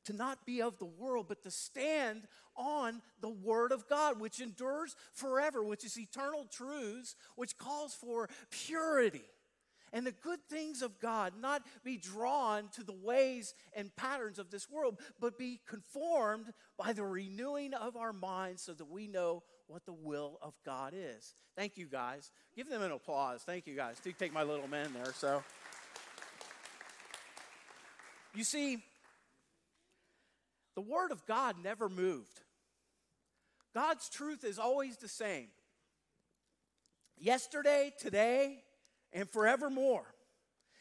to 0.05 0.13
not 0.13 0.45
be 0.45 0.61
of 0.61 0.77
the 0.77 0.85
world, 0.85 1.25
but 1.27 1.43
to 1.43 1.51
stand 1.51 2.27
on 2.55 3.01
the 3.21 3.29
Word 3.29 3.71
of 3.71 3.87
God, 3.89 4.19
which 4.19 4.39
endures 4.39 4.95
forever, 5.13 5.63
which 5.63 5.83
is 5.83 5.99
eternal 5.99 6.45
truths, 6.45 7.15
which 7.35 7.57
calls 7.57 7.93
for 7.93 8.29
purity 8.49 9.23
and 9.95 10.05
the 10.05 10.11
good 10.11 10.39
things 10.49 10.81
of 10.81 10.99
God, 10.99 11.33
not 11.39 11.63
be 11.85 11.95
drawn 11.95 12.67
to 12.73 12.83
the 12.83 12.93
ways 12.93 13.55
and 13.71 13.95
patterns 13.95 14.37
of 14.37 14.51
this 14.51 14.69
world, 14.69 14.99
but 15.21 15.37
be 15.37 15.61
conformed 15.65 16.51
by 16.77 16.91
the 16.91 17.05
renewing 17.05 17.73
of 17.73 17.95
our 17.95 18.11
minds 18.11 18.61
so 18.61 18.73
that 18.73 18.91
we 18.91 19.07
know 19.07 19.41
what 19.67 19.85
the 19.85 19.93
will 19.93 20.37
of 20.41 20.53
God 20.65 20.93
is. 20.93 21.33
Thank 21.55 21.77
you, 21.77 21.87
guys. 21.87 22.29
Give 22.57 22.69
them 22.69 22.81
an 22.81 22.91
applause. 22.91 23.43
Thank 23.43 23.67
you, 23.67 23.75
guys. 23.77 23.97
Do 24.03 24.11
take 24.11 24.33
my 24.33 24.43
little 24.43 24.67
men 24.67 24.89
there. 24.93 25.13
So, 25.13 25.41
you 28.35 28.43
see, 28.43 28.83
the 30.75 30.81
Word 30.81 31.13
of 31.13 31.25
God 31.25 31.55
never 31.63 31.87
moved. 31.87 32.41
God's 33.73 34.09
truth 34.09 34.43
is 34.43 34.59
always 34.59 34.97
the 34.97 35.07
same. 35.07 35.47
Yesterday, 37.17 37.93
today, 37.97 38.64
and 39.15 39.27
forevermore. 39.27 40.05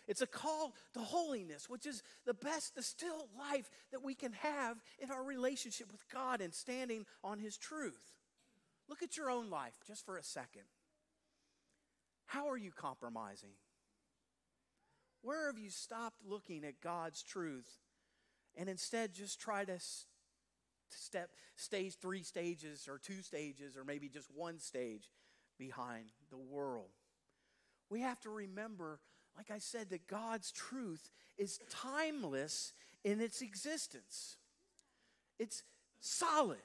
It's 0.06 0.20
a 0.20 0.26
call 0.26 0.74
to 0.92 1.00
holiness, 1.00 1.70
which 1.70 1.86
is 1.86 2.02
the 2.26 2.34
best 2.34 2.74
distilled 2.74 3.30
life 3.38 3.70
that 3.90 4.04
we 4.04 4.14
can 4.14 4.32
have 4.32 4.76
in 4.98 5.10
our 5.10 5.24
relationship 5.24 5.90
with 5.90 6.06
God 6.12 6.42
and 6.42 6.52
standing 6.52 7.06
on 7.22 7.38
His 7.38 7.56
truth. 7.56 8.12
Look 8.86 9.02
at 9.02 9.16
your 9.16 9.30
own 9.30 9.48
life 9.48 9.72
just 9.86 10.04
for 10.04 10.18
a 10.18 10.22
second. 10.22 10.64
How 12.26 12.50
are 12.50 12.58
you 12.58 12.70
compromising? 12.70 13.52
Where 15.22 15.46
have 15.46 15.58
you 15.58 15.70
stopped 15.70 16.18
looking 16.26 16.64
at 16.64 16.82
God's 16.82 17.22
truth 17.22 17.78
and 18.56 18.68
instead 18.68 19.14
just 19.14 19.40
try 19.40 19.64
to 19.64 19.78
step 20.90 21.30
stage 21.56 21.96
three 22.00 22.22
stages 22.22 22.88
or 22.88 22.98
two 22.98 23.22
stages 23.22 23.76
or 23.76 23.84
maybe 23.84 24.08
just 24.08 24.30
one 24.34 24.58
stage 24.58 25.10
behind 25.58 26.06
the 26.30 26.38
world. 26.38 26.90
We 27.90 28.00
have 28.00 28.20
to 28.20 28.30
remember, 28.30 29.00
like 29.36 29.50
I 29.50 29.58
said, 29.58 29.90
that 29.90 30.06
God's 30.06 30.50
truth 30.52 31.10
is 31.36 31.60
timeless 31.70 32.72
in 33.04 33.20
its 33.20 33.42
existence. 33.42 34.36
It's 35.38 35.62
solid. 36.00 36.62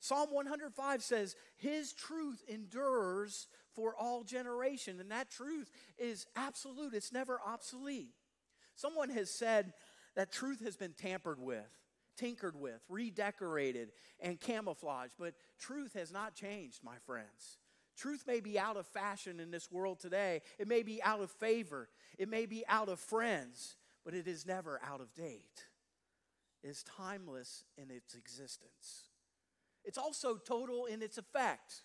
Psalm 0.00 0.28
105 0.30 1.02
says, 1.02 1.34
His 1.56 1.92
truth 1.92 2.42
endures 2.48 3.48
for 3.74 3.94
all 3.98 4.22
generation. 4.22 5.00
And 5.00 5.10
that 5.10 5.30
truth 5.30 5.70
is 5.98 6.26
absolute, 6.36 6.94
it's 6.94 7.12
never 7.12 7.40
obsolete. 7.44 8.14
Someone 8.74 9.10
has 9.10 9.30
said 9.30 9.72
that 10.14 10.30
truth 10.32 10.64
has 10.64 10.76
been 10.76 10.92
tampered 10.92 11.40
with, 11.40 11.68
tinkered 12.16 12.54
with, 12.54 12.80
redecorated, 12.88 13.90
and 14.20 14.40
camouflaged, 14.40 15.14
but 15.18 15.34
truth 15.58 15.94
has 15.94 16.12
not 16.12 16.34
changed, 16.34 16.80
my 16.84 16.96
friends. 17.04 17.58
Truth 17.98 18.24
may 18.28 18.38
be 18.38 18.58
out 18.58 18.76
of 18.76 18.86
fashion 18.86 19.40
in 19.40 19.50
this 19.50 19.72
world 19.72 19.98
today. 19.98 20.42
It 20.58 20.68
may 20.68 20.84
be 20.84 21.02
out 21.02 21.20
of 21.20 21.32
favor. 21.32 21.88
It 22.16 22.28
may 22.28 22.46
be 22.46 22.64
out 22.68 22.88
of 22.88 23.00
friends, 23.00 23.76
but 24.04 24.14
it 24.14 24.28
is 24.28 24.46
never 24.46 24.80
out 24.86 25.00
of 25.00 25.12
date. 25.14 25.64
It 26.62 26.68
is 26.68 26.84
timeless 26.84 27.64
in 27.76 27.90
its 27.90 28.14
existence. 28.14 29.08
It's 29.84 29.98
also 29.98 30.36
total 30.36 30.86
in 30.86 31.02
its 31.02 31.18
effect. 31.18 31.82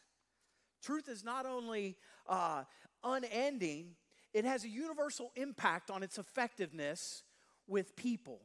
Truth 0.84 1.10
is 1.10 1.24
not 1.24 1.48
only 1.48 1.98
uh, 2.27 2.63
unending, 3.03 3.96
it 4.34 4.46
has 4.46 4.65
a 4.65 4.70
universal 4.70 5.32
impact 5.36 5.89
on 5.89 6.03
its 6.03 6.20
effectiveness 6.20 7.24
with 7.67 7.96
people. 7.96 8.39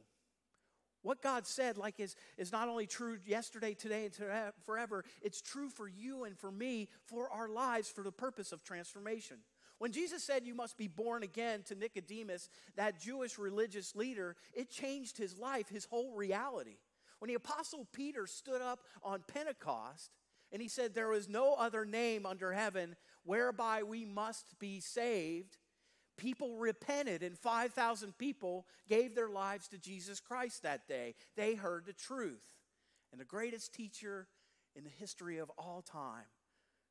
What 1.01 1.21
God 1.21 1.47
said, 1.47 1.77
like, 1.77 1.99
is, 1.99 2.15
is 2.37 2.51
not 2.51 2.67
only 2.67 2.85
true 2.85 3.19
yesterday, 3.25 3.73
today, 3.73 4.05
and 4.05 4.53
forever, 4.65 5.05
it's 5.21 5.41
true 5.41 5.69
for 5.69 5.87
you 5.87 6.25
and 6.25 6.37
for 6.37 6.51
me, 6.51 6.89
for 7.05 7.29
our 7.29 7.47
lives, 7.47 7.89
for 7.89 8.03
the 8.03 8.11
purpose 8.11 8.51
of 8.51 8.63
transformation. 8.63 9.37
When 9.77 9.93
Jesus 9.93 10.23
said 10.23 10.45
you 10.45 10.55
must 10.55 10.77
be 10.77 10.89
born 10.89 11.23
again 11.23 11.63
to 11.63 11.75
Nicodemus, 11.75 12.49
that 12.75 12.99
Jewish 12.99 13.39
religious 13.39 13.95
leader, 13.95 14.35
it 14.53 14.69
changed 14.69 15.17
his 15.17 15.37
life, 15.37 15.69
his 15.69 15.85
whole 15.85 16.13
reality. 16.13 16.77
When 17.19 17.29
the 17.29 17.35
Apostle 17.35 17.87
Peter 17.93 18.27
stood 18.27 18.61
up 18.61 18.81
on 19.01 19.23
Pentecost 19.25 20.11
and 20.51 20.61
he 20.61 20.67
said, 20.67 20.93
There 20.93 21.13
is 21.13 21.29
no 21.29 21.53
other 21.53 21.85
name 21.85 22.25
under 22.25 22.51
heaven 22.51 22.97
whereby 23.23 23.83
we 23.83 24.03
must 24.03 24.59
be 24.59 24.81
saved, 24.81 25.57
people 26.19 26.57
repented 26.57 27.23
and 27.23 27.37
5,000 27.37 28.17
people 28.17 28.67
gave 28.89 29.15
their 29.15 29.29
lives 29.29 29.69
to 29.69 29.77
Jesus 29.77 30.19
Christ 30.19 30.63
that 30.63 30.87
day. 30.87 31.15
They 31.35 31.55
heard 31.55 31.85
the 31.85 31.93
truth. 31.93 32.45
And 33.11 33.19
the 33.19 33.25
greatest 33.25 33.73
teacher 33.73 34.27
in 34.75 34.83
the 34.83 34.89
history 34.89 35.39
of 35.39 35.49
all 35.57 35.81
time, 35.81 36.25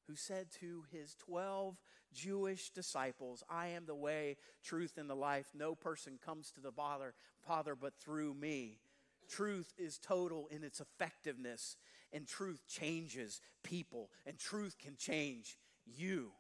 who 0.08 0.16
said 0.16 0.50
to 0.61 0.85
his 0.90 1.14
12 1.14 1.76
Jewish 2.12 2.70
disciples, 2.70 3.44
I 3.49 3.68
am 3.68 3.87
the 3.87 3.94
way, 3.94 4.37
truth, 4.64 4.99
and 4.99 5.08
the 5.08 5.14
life. 5.14 5.47
No 5.54 5.75
person 5.75 6.18
comes 6.25 6.50
to 6.52 6.61
the 6.61 6.73
Father, 6.73 7.14
Father 7.47 7.76
but 7.76 7.94
through 7.94 8.35
me. 8.35 8.80
Truth 9.28 9.75
is 9.78 9.99
total 9.99 10.49
in 10.50 10.64
its 10.64 10.80
effectiveness, 10.80 11.76
and 12.12 12.26
truth 12.26 12.62
changes 12.66 13.40
people, 13.62 14.11
and 14.26 14.38
truth 14.38 14.76
can 14.78 14.97
change 14.97 15.58
you. 15.85 16.32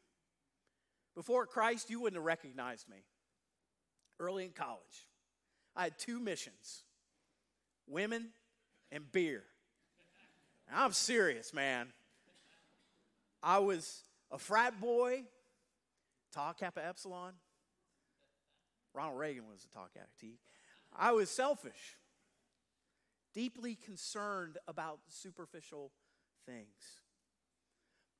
Before 1.18 1.46
Christ, 1.46 1.90
you 1.90 1.98
wouldn't 1.98 2.16
have 2.16 2.24
recognized 2.24 2.88
me. 2.88 2.98
Early 4.20 4.44
in 4.44 4.52
college, 4.52 5.08
I 5.74 5.82
had 5.82 5.98
two 5.98 6.20
missions 6.20 6.84
women 7.88 8.28
and 8.92 9.10
beer. 9.10 9.42
I'm 10.72 10.92
serious, 10.92 11.52
man. 11.52 11.88
I 13.42 13.58
was 13.58 14.04
a 14.30 14.38
frat 14.38 14.80
boy, 14.80 15.24
Tau 16.32 16.52
Kappa 16.52 16.86
Epsilon. 16.86 17.32
Ronald 18.94 19.18
Reagan 19.18 19.48
was 19.48 19.64
a 19.64 19.74
Tau 19.74 19.86
Kappa 19.92 20.06
T. 20.20 20.38
I 20.96 21.10
was 21.10 21.30
selfish, 21.30 21.96
deeply 23.34 23.74
concerned 23.74 24.56
about 24.68 25.00
superficial 25.08 25.90
things. 26.46 27.02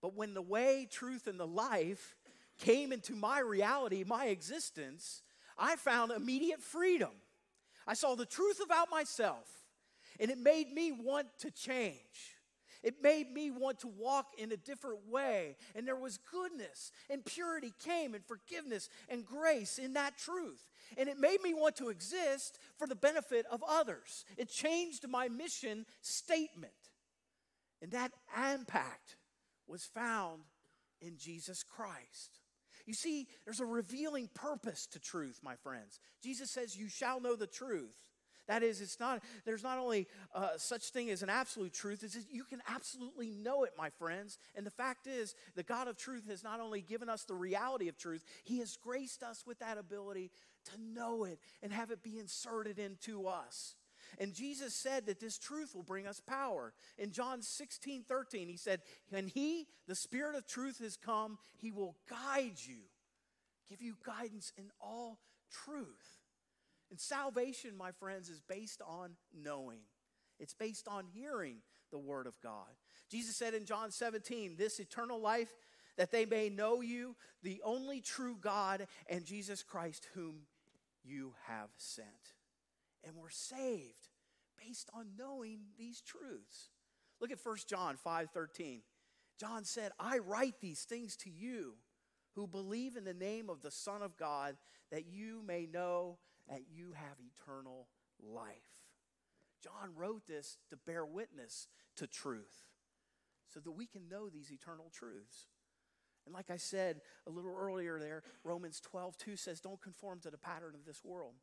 But 0.02 0.16
when 0.16 0.34
the 0.34 0.42
way, 0.42 0.88
truth, 0.90 1.28
and 1.28 1.38
the 1.38 1.46
life 1.46 2.16
came 2.58 2.92
into 2.92 3.14
my 3.14 3.40
reality, 3.40 4.04
my 4.06 4.26
existence, 4.26 5.22
I 5.56 5.76
found 5.76 6.12
immediate 6.12 6.62
freedom. 6.62 7.10
I 7.86 7.94
saw 7.94 8.14
the 8.14 8.26
truth 8.26 8.60
about 8.64 8.90
myself, 8.90 9.48
and 10.20 10.30
it 10.30 10.38
made 10.38 10.72
me 10.72 10.92
want 10.92 11.26
to 11.40 11.50
change. 11.50 12.36
It 12.82 13.02
made 13.02 13.32
me 13.32 13.50
want 13.50 13.80
to 13.80 13.88
walk 13.88 14.26
in 14.38 14.52
a 14.52 14.56
different 14.56 15.08
way. 15.08 15.56
And 15.74 15.86
there 15.86 15.96
was 15.96 16.18
goodness 16.30 16.92
and 17.10 17.24
purity 17.24 17.72
came 17.84 18.14
and 18.14 18.24
forgiveness 18.24 18.88
and 19.08 19.26
grace 19.26 19.78
in 19.78 19.94
that 19.94 20.16
truth. 20.16 20.62
And 20.96 21.08
it 21.08 21.18
made 21.18 21.42
me 21.42 21.54
want 21.54 21.76
to 21.76 21.88
exist 21.88 22.58
for 22.78 22.86
the 22.86 22.94
benefit 22.94 23.46
of 23.50 23.64
others. 23.68 24.24
It 24.36 24.48
changed 24.48 25.08
my 25.08 25.28
mission 25.28 25.86
statement. 26.02 26.72
And 27.82 27.90
that 27.92 28.12
impact 28.52 29.16
was 29.66 29.84
found 29.84 30.42
in 31.00 31.16
Jesus 31.16 31.64
Christ. 31.64 32.38
You 32.88 32.94
see, 32.94 33.26
there's 33.44 33.60
a 33.60 33.66
revealing 33.66 34.30
purpose 34.32 34.86
to 34.92 34.98
truth, 34.98 35.40
my 35.44 35.56
friends. 35.56 36.00
Jesus 36.22 36.50
says, 36.50 36.74
You 36.74 36.88
shall 36.88 37.20
know 37.20 37.36
the 37.36 37.46
truth. 37.46 37.94
That 38.46 38.62
is, 38.62 38.80
it's 38.80 38.98
not, 38.98 39.22
there's 39.44 39.62
not 39.62 39.78
only 39.78 40.06
uh, 40.34 40.56
such 40.56 40.84
thing 40.84 41.10
as 41.10 41.22
an 41.22 41.28
absolute 41.28 41.74
truth, 41.74 42.02
it's 42.02 42.16
you 42.32 42.44
can 42.44 42.62
absolutely 42.66 43.30
know 43.30 43.64
it, 43.64 43.72
my 43.76 43.90
friends. 43.90 44.38
And 44.54 44.64
the 44.64 44.70
fact 44.70 45.06
is, 45.06 45.34
the 45.54 45.62
God 45.62 45.86
of 45.86 45.98
truth 45.98 46.30
has 46.30 46.42
not 46.42 46.60
only 46.60 46.80
given 46.80 47.10
us 47.10 47.24
the 47.24 47.34
reality 47.34 47.88
of 47.90 47.98
truth, 47.98 48.24
He 48.44 48.60
has 48.60 48.78
graced 48.78 49.22
us 49.22 49.44
with 49.46 49.58
that 49.58 49.76
ability 49.76 50.30
to 50.72 50.80
know 50.80 51.24
it 51.24 51.40
and 51.62 51.74
have 51.74 51.90
it 51.90 52.02
be 52.02 52.18
inserted 52.18 52.78
into 52.78 53.26
us. 53.26 53.74
And 54.18 54.34
Jesus 54.34 54.74
said 54.74 55.06
that 55.06 55.20
this 55.20 55.38
truth 55.38 55.74
will 55.74 55.82
bring 55.82 56.06
us 56.06 56.20
power. 56.20 56.72
In 56.96 57.12
John 57.12 57.42
16, 57.42 58.04
13, 58.04 58.48
he 58.48 58.56
said, 58.56 58.80
When 59.10 59.28
he, 59.28 59.66
the 59.86 59.94
Spirit 59.94 60.34
of 60.34 60.46
truth, 60.46 60.78
has 60.78 60.96
come, 60.96 61.38
he 61.56 61.70
will 61.70 61.96
guide 62.08 62.56
you, 62.64 62.82
give 63.68 63.82
you 63.82 63.96
guidance 64.04 64.52
in 64.56 64.70
all 64.80 65.18
truth. 65.50 66.18
And 66.90 66.98
salvation, 66.98 67.76
my 67.76 67.92
friends, 67.92 68.28
is 68.28 68.40
based 68.40 68.80
on 68.86 69.10
knowing, 69.34 69.80
it's 70.40 70.54
based 70.54 70.88
on 70.88 71.04
hearing 71.12 71.56
the 71.90 71.98
Word 71.98 72.26
of 72.26 72.40
God. 72.40 72.68
Jesus 73.10 73.36
said 73.36 73.54
in 73.54 73.64
John 73.64 73.90
17, 73.90 74.56
This 74.56 74.78
eternal 74.78 75.20
life, 75.20 75.52
that 75.96 76.12
they 76.12 76.24
may 76.24 76.48
know 76.48 76.80
you, 76.80 77.16
the 77.42 77.60
only 77.64 78.00
true 78.00 78.36
God, 78.40 78.86
and 79.08 79.24
Jesus 79.24 79.62
Christ, 79.62 80.06
whom 80.14 80.42
you 81.04 81.34
have 81.46 81.70
sent 81.76 82.37
and 83.04 83.16
we're 83.16 83.30
saved 83.30 84.08
based 84.56 84.90
on 84.92 85.16
knowing 85.16 85.60
these 85.76 86.00
truths. 86.00 86.70
Look 87.20 87.30
at 87.30 87.40
1 87.40 87.66
John 87.66 87.96
5:13. 87.96 88.82
John 89.36 89.64
said, 89.64 89.92
"I 89.98 90.18
write 90.18 90.60
these 90.60 90.84
things 90.84 91.16
to 91.18 91.30
you 91.30 91.78
who 92.32 92.46
believe 92.46 92.96
in 92.96 93.04
the 93.04 93.14
name 93.14 93.48
of 93.48 93.62
the 93.62 93.70
Son 93.70 94.02
of 94.02 94.16
God 94.16 94.58
that 94.90 95.06
you 95.06 95.42
may 95.42 95.66
know 95.66 96.18
that 96.46 96.68
you 96.68 96.92
have 96.92 97.20
eternal 97.20 97.88
life." 98.18 98.88
John 99.60 99.94
wrote 99.94 100.26
this 100.26 100.56
to 100.70 100.76
bear 100.76 101.04
witness 101.04 101.68
to 101.96 102.06
truth 102.06 102.68
so 103.48 103.60
that 103.60 103.72
we 103.72 103.86
can 103.86 104.08
know 104.08 104.28
these 104.28 104.52
eternal 104.52 104.90
truths. 104.90 105.48
And 106.26 106.34
like 106.34 106.50
I 106.50 106.58
said 106.58 107.00
a 107.26 107.30
little 107.30 107.56
earlier 107.56 107.98
there, 107.98 108.22
Romans 108.44 108.80
12, 108.80 109.16
2 109.16 109.36
says, 109.36 109.60
Don't 109.60 109.80
conform 109.80 110.20
to 110.20 110.30
the 110.30 110.38
pattern 110.38 110.74
of 110.74 110.84
this 110.84 111.02
world, 111.02 111.34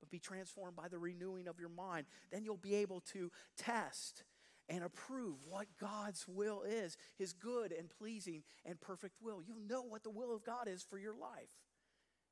but 0.00 0.10
be 0.10 0.18
transformed 0.18 0.76
by 0.76 0.88
the 0.88 0.98
renewing 0.98 1.48
of 1.48 1.58
your 1.58 1.68
mind. 1.68 2.06
Then 2.32 2.44
you'll 2.44 2.56
be 2.56 2.76
able 2.76 3.00
to 3.12 3.30
test 3.56 4.24
and 4.68 4.82
approve 4.82 5.36
what 5.46 5.66
God's 5.78 6.26
will 6.26 6.62
is, 6.62 6.96
his 7.18 7.32
good 7.32 7.72
and 7.72 7.90
pleasing 7.90 8.42
and 8.64 8.80
perfect 8.80 9.16
will. 9.20 9.42
You'll 9.42 9.66
know 9.68 9.82
what 9.82 10.04
the 10.04 10.10
will 10.10 10.34
of 10.34 10.44
God 10.44 10.68
is 10.68 10.82
for 10.82 10.98
your 10.98 11.14
life. 11.14 11.50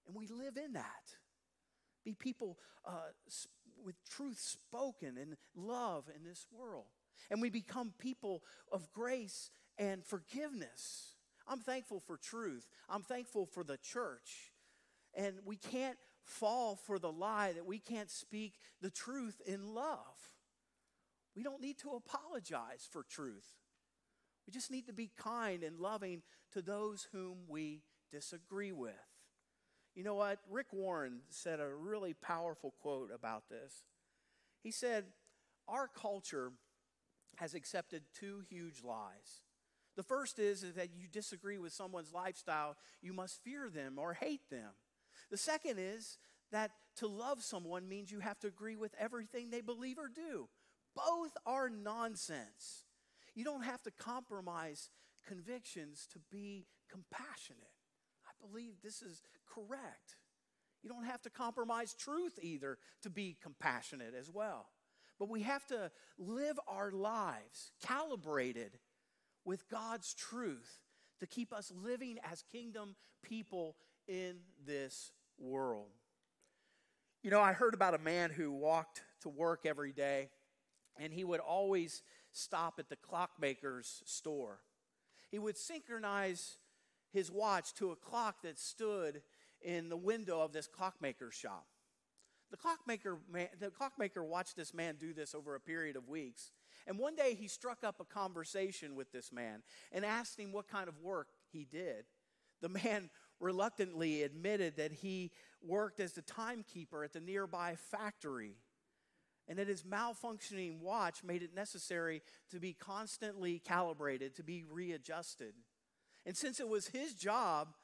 And 0.07 0.17
we 0.17 0.27
live 0.27 0.57
in 0.57 0.73
that. 0.73 1.17
Be 2.05 2.15
people 2.15 2.59
uh, 2.85 3.13
with 3.85 3.97
truth 4.09 4.39
spoken 4.39 5.17
and 5.19 5.37
love 5.55 6.05
in 6.15 6.25
this 6.25 6.47
world. 6.51 6.87
And 7.31 7.41
we 7.41 7.51
become 7.51 7.93
people 7.99 8.43
of 8.73 8.91
grace 8.93 9.51
and 9.79 10.05
forgiveness. 10.05 11.15
I'm 11.47 11.61
thankful 11.61 12.01
for 12.01 12.17
truth. 12.17 12.67
I'm 12.89 13.03
thankful 13.03 13.47
for 13.47 13.63
the 13.63 13.77
church. 13.77 14.53
And 15.15 15.37
we 15.45 15.57
can't 15.57 15.99
fall 16.25 16.77
for 16.77 16.99
the 16.99 17.13
lie 17.13 17.53
that 17.53 17.67
we 17.67 17.79
can't 17.79 18.11
speak 18.11 18.55
the 18.81 18.91
truth 18.91 19.41
in 19.47 19.75
love. 19.75 19.99
We 21.35 21.43
don't 21.43 21.63
need 21.63 21.79
to 21.79 21.91
apologize 21.91 22.87
for 22.91 23.03
truth. 23.03 23.47
We 24.47 24.53
just 24.53 24.71
need 24.71 24.87
to 24.87 24.93
be 24.93 25.11
kind 25.17 25.63
and 25.63 25.79
loving 25.79 26.23
to 26.53 26.63
those 26.63 27.09
whom 27.13 27.39
we 27.49 27.83
disagree 28.11 28.73
with. 28.73 28.93
You 29.95 30.05
know 30.05 30.15
what? 30.15 30.39
Rick 30.51 30.73
Warren 30.73 31.21
said 31.29 31.61
a 31.61 31.75
really 31.75 32.15
powerful 32.15 32.75
quote 32.81 33.11
about 33.15 33.49
this. 33.49 33.85
He 34.63 34.71
said, 34.71 35.05
Our 35.69 35.89
culture 35.89 36.53
has 37.37 37.55
accepted 37.55 38.03
two 38.19 38.43
huge 38.49 38.83
lies. 38.83 39.43
The 39.97 40.03
first 40.03 40.39
is, 40.39 40.63
is 40.63 40.75
that 40.75 40.95
you 40.95 41.07
disagree 41.09 41.59
with 41.59 41.73
someone's 41.73 42.13
lifestyle, 42.13 42.77
you 43.03 43.13
must 43.13 43.43
fear 43.45 43.69
them 43.69 43.99
or 43.99 44.15
hate 44.15 44.49
them. 44.51 44.71
The 45.31 45.37
second 45.37 45.79
is 45.79 46.19
that 46.51 46.71
to 46.97 47.07
love 47.07 47.43
someone 47.43 47.89
means 47.89 48.11
you 48.11 48.21
have 48.21 48.39
to 48.41 48.47
agree 48.47 48.77
with 48.77 48.95
everything 48.99 49.51
they 49.51 49.61
believe 49.61 49.99
or 49.99 50.09
do. 50.09 50.49
Both 50.95 51.37
are 51.47 51.71
nonsense. 51.71 52.85
You 53.35 53.45
don't 53.45 53.65
have 53.65 53.83
to 53.83 53.91
compromise 53.91 54.91
convictions 55.27 56.07
to 56.13 56.19
be 56.31 56.67
compassionate. 56.91 57.63
I 58.27 58.47
believe 58.47 58.75
this 58.83 59.01
is 59.01 59.23
correct. 59.47 60.17
You 60.83 60.91
don't 60.91 61.05
have 61.05 61.23
to 61.23 61.31
compromise 61.31 61.95
truth 61.95 62.39
either 62.43 62.79
to 63.03 63.11
be 63.11 63.37
compassionate 63.43 64.15
as 64.19 64.31
well. 64.31 64.67
But 65.19 65.31
we 65.31 65.43
have 65.43 65.65
to 65.69 65.91
live 66.19 66.59
our 66.67 66.91
lives 66.91 67.71
calibrated 67.87 68.79
with 69.45 69.69
God's 69.69 70.15
truth 70.15 70.83
to 71.21 71.27
keep 71.27 71.53
us 71.53 71.73
living 71.83 72.19
as 72.31 72.43
kingdom 72.43 72.97
people 73.23 73.77
in 74.09 74.37
this 74.67 75.13
world. 75.39 75.91
You 77.23 77.31
know, 77.31 77.41
I 77.41 77.53
heard 77.53 77.75
about 77.75 77.95
a 77.95 77.99
man 77.99 78.31
who 78.31 78.51
walked 78.51 79.03
to 79.21 79.29
work 79.29 79.65
every 79.65 79.93
day, 79.93 80.31
and 80.99 81.13
he 81.13 81.25
would 81.25 81.41
always 81.41 82.03
stop 82.33 82.75
at 82.79 82.89
the 82.89 82.97
clockmaker's 82.97 84.03
store. 84.07 84.61
He 85.31 85.39
would 85.39 85.57
synchronize 85.57 86.57
his 87.13 87.31
watch 87.31 87.75
to 87.75 87.91
a 87.91 87.97
clock 87.97 88.43
that 88.43 88.59
stood 88.59 89.23
in 89.61 89.89
the 89.89 89.97
window 89.97 90.41
of 90.41 90.53
this 90.53 90.67
clockmaker's 90.67 91.35
shop. 91.35 91.67
The 92.51 92.57
clockmaker, 92.57 93.19
man, 93.31 93.49
the 93.61 93.71
clockmaker 93.71 94.23
watched 94.25 94.57
this 94.57 94.75
man 94.75 94.97
do 94.99 95.15
this 95.15 95.35
over 95.35 95.55
a 95.55 95.61
period 95.61 95.97
of 95.97 96.09
weeks. 96.09 96.51
And 96.87 96.99
one 96.99 97.15
day 97.15 97.35
he 97.39 97.49
struck 97.49 97.85
up 97.85 98.01
a 98.01 98.05
conversation 98.05 98.95
with 98.95 99.13
this 99.13 99.33
man 99.33 99.63
and 99.93 100.05
asked 100.05 100.39
him 100.39 100.53
what 100.53 100.69
kind 100.69 100.89
of 100.89 101.01
work 101.01 101.29
he 101.51 101.65
did. 101.65 102.05
The 102.61 102.69
man 102.69 103.11
reluctantly 103.43 104.23
admitted 104.23 104.77
that 104.77 104.93
he 104.93 105.33
worked 105.61 106.01
as 106.01 106.13
the 106.13 106.23
timekeeper 106.23 107.05
at 107.05 107.13
the 107.13 107.21
nearby 107.21 107.75
factory 107.77 108.57
and 109.49 109.59
that 109.59 109.69
his 109.69 109.83
malfunctioning 109.83 110.81
watch 110.81 111.25
made 111.25 111.43
it 111.43 111.55
necessary 111.55 112.23
to 112.51 112.61
be 112.61 112.73
constantly 112.73 113.59
calibrated, 113.59 114.37
to 114.37 114.43
be 114.43 114.65
readjusted. 114.71 115.53
And 116.25 116.37
since 116.37 116.61
it 116.61 116.69
was 116.69 116.87
his 116.87 117.15
job 117.15 117.75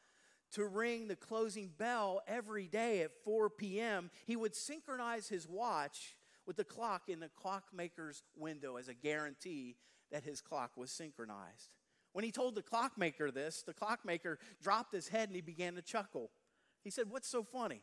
to 0.52 0.64
ring 0.64 1.08
the 1.08 1.16
closing 1.16 1.72
bell 1.76 2.22
every 2.26 2.68
day 2.68 3.02
at 3.02 3.10
4 3.24 3.50
p.m., 3.50 4.10
he 4.24 4.36
would 4.36 4.54
synchronize 4.54 5.28
his 5.28 5.48
watch 5.48 6.16
with 6.46 6.56
the 6.56 6.64
clock 6.64 7.08
in 7.08 7.20
the 7.20 7.28
clockmaker's 7.28 8.22
window 8.36 8.76
as 8.76 8.88
a 8.88 8.94
guarantee 8.94 9.76
that 10.10 10.24
his 10.24 10.40
clock 10.40 10.70
was 10.76 10.90
synchronized. 10.90 11.70
When 12.12 12.24
he 12.24 12.32
told 12.32 12.54
the 12.54 12.62
clockmaker 12.62 13.30
this, 13.30 13.62
the 13.62 13.74
clockmaker 13.74 14.38
dropped 14.62 14.92
his 14.92 15.08
head 15.08 15.28
and 15.28 15.36
he 15.36 15.42
began 15.42 15.74
to 15.74 15.82
chuckle. 15.82 16.30
He 16.82 16.90
said, 16.90 17.10
What's 17.10 17.28
so 17.28 17.42
funny? 17.42 17.82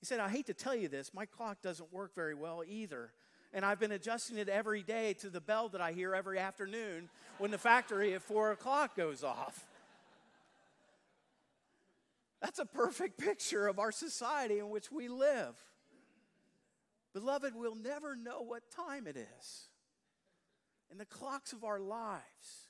He 0.00 0.06
said, 0.06 0.20
I 0.20 0.28
hate 0.28 0.46
to 0.46 0.54
tell 0.54 0.76
you 0.76 0.88
this, 0.88 1.12
my 1.12 1.26
clock 1.26 1.60
doesn't 1.60 1.92
work 1.92 2.14
very 2.14 2.34
well 2.34 2.62
either. 2.66 3.12
And 3.52 3.64
I've 3.64 3.80
been 3.80 3.92
adjusting 3.92 4.36
it 4.36 4.48
every 4.48 4.82
day 4.82 5.14
to 5.14 5.30
the 5.30 5.40
bell 5.40 5.70
that 5.70 5.80
I 5.80 5.92
hear 5.92 6.14
every 6.14 6.38
afternoon 6.38 7.08
when 7.38 7.50
the 7.50 7.58
factory 7.58 8.14
at 8.14 8.22
four 8.22 8.52
o'clock 8.52 8.94
goes 8.94 9.24
off. 9.24 9.66
That's 12.42 12.58
a 12.58 12.66
perfect 12.66 13.18
picture 13.18 13.66
of 13.66 13.78
our 13.78 13.90
society 13.90 14.58
in 14.58 14.68
which 14.70 14.92
we 14.92 15.08
live. 15.08 15.56
Beloved, 17.14 17.54
we'll 17.56 17.74
never 17.74 18.14
know 18.14 18.42
what 18.42 18.70
time 18.70 19.06
it 19.06 19.16
is. 19.16 19.68
And 20.90 21.00
the 21.00 21.06
clocks 21.06 21.52
of 21.52 21.64
our 21.64 21.80
lives 21.80 22.67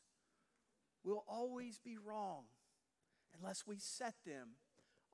will 1.09 1.25
always 1.29 1.79
be 1.79 1.97
wrong 1.97 2.45
unless 3.39 3.67
we 3.67 3.79
set 3.79 4.15
them 4.27 4.51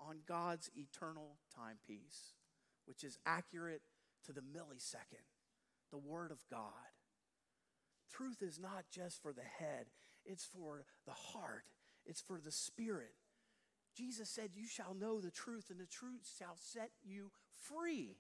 on 0.01 0.21
God's 0.27 0.71
eternal 0.77 1.37
timepiece, 1.55 2.35
which 2.87 3.05
is 3.05 3.19
accurate, 3.25 3.83
to 4.27 4.33
the 4.33 4.41
millisecond 4.41 5.27
the 5.91 5.99
Word 5.99 6.33
of 6.33 6.39
God. 6.51 6.91
Truth 8.11 8.43
is 8.43 8.59
not 8.59 8.87
just 8.91 9.23
for 9.23 9.33
the 9.33 9.43
head, 9.43 9.87
it's 10.25 10.45
for 10.45 10.85
the 11.07 11.13
heart, 11.13 11.65
it's 12.05 12.21
for 12.21 12.41
the 12.41 12.51
spirit. 12.51 13.15
Jesus 13.97 14.29
said, 14.29 14.51
You 14.55 14.67
shall 14.67 14.95
know 14.95 15.21
the 15.21 15.31
truth, 15.31 15.67
and 15.71 15.79
the 15.79 15.87
truth 15.87 16.29
shall 16.39 16.57
set 16.57 16.91
you 17.05 17.31
free. 17.57 18.17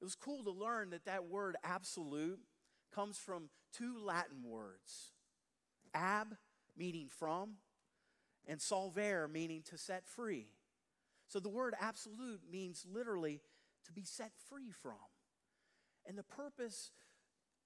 It 0.00 0.04
was 0.04 0.14
cool 0.14 0.42
to 0.44 0.50
learn 0.50 0.90
that 0.90 1.04
that 1.04 1.26
word 1.26 1.56
absolute 1.62 2.40
comes 2.94 3.18
from 3.18 3.50
two 3.72 3.98
Latin 4.02 4.42
words 4.44 5.12
ab, 5.98 6.36
meaning 6.76 7.08
from, 7.08 7.54
and 8.46 8.60
solvere, 8.60 9.28
meaning 9.30 9.62
to 9.70 9.76
set 9.76 10.06
free. 10.06 10.46
So 11.26 11.40
the 11.40 11.48
word 11.48 11.74
absolute 11.78 12.40
means 12.50 12.86
literally 12.90 13.40
to 13.84 13.92
be 13.92 14.04
set 14.04 14.32
free 14.48 14.70
from. 14.70 14.94
And 16.06 16.16
the 16.16 16.22
purpose 16.22 16.92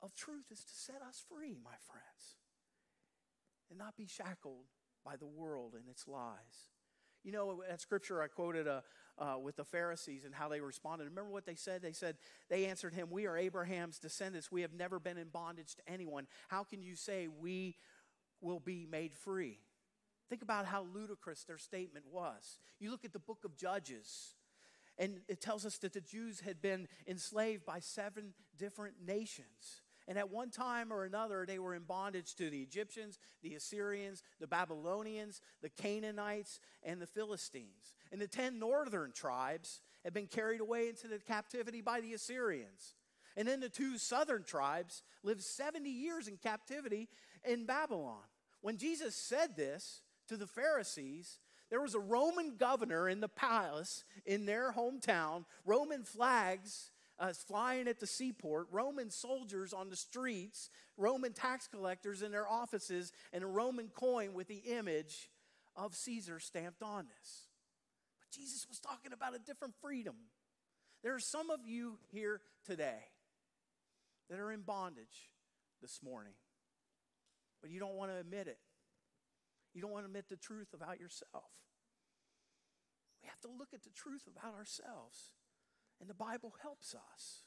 of 0.00 0.14
truth 0.14 0.46
is 0.50 0.64
to 0.64 0.74
set 0.74 1.00
us 1.06 1.22
free, 1.28 1.56
my 1.62 1.76
friends, 1.86 2.36
and 3.70 3.78
not 3.78 3.96
be 3.96 4.06
shackled 4.06 4.66
by 5.04 5.16
the 5.16 5.26
world 5.26 5.74
and 5.74 5.88
its 5.88 6.08
lies. 6.08 6.70
You 7.22 7.30
know, 7.30 7.62
that 7.68 7.80
scripture 7.80 8.20
I 8.20 8.26
quoted 8.26 8.66
uh, 8.66 8.80
uh, 9.16 9.38
with 9.38 9.54
the 9.54 9.64
Pharisees 9.64 10.24
and 10.24 10.34
how 10.34 10.48
they 10.48 10.60
responded. 10.60 11.04
Remember 11.04 11.30
what 11.30 11.46
they 11.46 11.54
said? 11.54 11.80
They 11.80 11.92
said, 11.92 12.16
They 12.48 12.66
answered 12.66 12.94
him, 12.94 13.10
We 13.10 13.26
are 13.26 13.36
Abraham's 13.36 14.00
descendants. 14.00 14.50
We 14.50 14.62
have 14.62 14.72
never 14.72 14.98
been 14.98 15.18
in 15.18 15.28
bondage 15.28 15.76
to 15.76 15.82
anyone. 15.86 16.26
How 16.48 16.64
can 16.64 16.82
you 16.82 16.96
say 16.96 17.28
we 17.28 17.76
will 18.42 18.60
be 18.60 18.86
made 18.90 19.14
free? 19.14 19.58
Think 20.28 20.42
about 20.42 20.66
how 20.66 20.86
ludicrous 20.94 21.44
their 21.44 21.58
statement 21.58 22.06
was. 22.10 22.58
You 22.78 22.90
look 22.90 23.04
at 23.04 23.12
the 23.12 23.18
book 23.18 23.44
of 23.44 23.56
Judges, 23.56 24.34
and 24.98 25.20
it 25.28 25.40
tells 25.40 25.66
us 25.66 25.78
that 25.78 25.92
the 25.92 26.00
Jews 26.00 26.40
had 26.40 26.60
been 26.60 26.88
enslaved 27.06 27.64
by 27.64 27.80
seven 27.80 28.34
different 28.56 28.96
nations. 29.06 29.82
And 30.08 30.18
at 30.18 30.30
one 30.30 30.50
time 30.50 30.92
or 30.92 31.04
another, 31.04 31.44
they 31.46 31.58
were 31.58 31.74
in 31.74 31.82
bondage 31.82 32.34
to 32.36 32.50
the 32.50 32.60
Egyptians, 32.60 33.18
the 33.42 33.54
Assyrians, 33.54 34.22
the 34.40 34.46
Babylonians, 34.46 35.40
the 35.60 35.68
Canaanites, 35.68 36.60
and 36.82 37.00
the 37.00 37.06
Philistines. 37.06 37.94
And 38.10 38.20
the 38.20 38.26
10 38.26 38.58
northern 38.58 39.12
tribes 39.12 39.80
had 40.02 40.12
been 40.12 40.26
carried 40.26 40.60
away 40.60 40.88
into 40.88 41.08
the 41.08 41.18
captivity 41.18 41.80
by 41.80 42.00
the 42.00 42.14
Assyrians. 42.14 42.94
And 43.36 43.46
then 43.46 43.60
the 43.60 43.68
two 43.68 43.96
southern 43.96 44.42
tribes 44.42 45.02
lived 45.22 45.42
70 45.42 45.88
years 45.88 46.28
in 46.28 46.36
captivity 46.36 47.08
in 47.46 47.64
Babylon. 47.64 48.22
When 48.62 48.78
Jesus 48.78 49.14
said 49.14 49.56
this 49.56 50.00
to 50.28 50.36
the 50.36 50.46
Pharisees, 50.46 51.38
there 51.68 51.80
was 51.80 51.94
a 51.94 52.00
Roman 52.00 52.56
governor 52.56 53.08
in 53.08 53.20
the 53.20 53.28
palace 53.28 54.04
in 54.24 54.46
their 54.46 54.72
hometown, 54.72 55.44
Roman 55.64 56.04
flags 56.04 56.90
uh, 57.18 57.32
flying 57.32 57.88
at 57.88 58.00
the 58.00 58.06
seaport, 58.06 58.66
Roman 58.70 59.10
soldiers 59.10 59.72
on 59.72 59.90
the 59.90 59.96
streets, 59.96 60.70
Roman 60.96 61.32
tax 61.32 61.68
collectors 61.68 62.22
in 62.22 62.32
their 62.32 62.48
offices, 62.48 63.12
and 63.32 63.44
a 63.44 63.46
Roman 63.46 63.88
coin 63.88 64.34
with 64.34 64.48
the 64.48 64.62
image 64.66 65.30
of 65.76 65.94
Caesar 65.94 66.38
stamped 66.38 66.82
on 66.82 67.06
this. 67.06 67.48
But 68.20 68.30
Jesus 68.30 68.66
was 68.68 68.78
talking 68.78 69.12
about 69.12 69.34
a 69.34 69.38
different 69.38 69.74
freedom. 69.80 70.14
There 71.02 71.14
are 71.14 71.20
some 71.20 71.50
of 71.50 71.60
you 71.66 71.98
here 72.12 72.40
today 72.64 73.08
that 74.30 74.38
are 74.38 74.52
in 74.52 74.60
bondage 74.60 75.30
this 75.80 76.00
morning, 76.02 76.34
but 77.62 77.70
you 77.70 77.80
don't 77.80 77.94
want 77.94 78.10
to 78.10 78.18
admit 78.18 78.48
it. 78.48 78.58
You 79.72 79.80
don't 79.80 79.92
want 79.92 80.04
to 80.04 80.08
admit 80.08 80.28
the 80.28 80.36
truth 80.36 80.74
about 80.74 81.00
yourself. 81.00 81.50
We 83.22 83.28
have 83.28 83.40
to 83.40 83.48
look 83.48 83.68
at 83.72 83.84
the 83.84 83.90
truth 83.90 84.26
about 84.26 84.54
ourselves. 84.54 85.32
And 86.00 86.10
the 86.10 86.14
Bible 86.14 86.52
helps 86.60 86.94
us. 86.94 87.44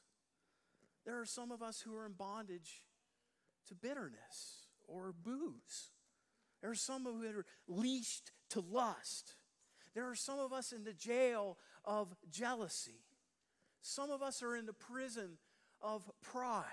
There 1.06 1.19
are 1.19 1.25
some 1.25 1.51
of 1.51 1.62
us 1.62 1.82
who 1.82 1.95
are 1.95 2.06
in 2.06 2.13
bondage 2.13 2.82
to 3.67 3.75
bitterness 3.75 4.67
or 4.88 5.13
booze. 5.13 5.91
There 6.62 6.71
are 6.71 6.75
some 6.75 7.06
of 7.06 7.15
who 7.15 7.28
are 7.28 7.45
leashed 7.67 8.32
to 8.51 8.62
lust. 8.62 9.36
There 9.93 10.10
are 10.10 10.15
some 10.15 10.39
of 10.39 10.54
us 10.54 10.71
in 10.71 10.84
the 10.84 10.93
jail 10.93 11.58
of 11.84 12.15
jealousy. 12.30 13.04
Some 13.82 14.10
of 14.10 14.23
us 14.23 14.41
are 14.41 14.56
in 14.56 14.65
the 14.65 14.73
prison 14.73 15.38
of 15.82 16.10
pride. 16.21 16.63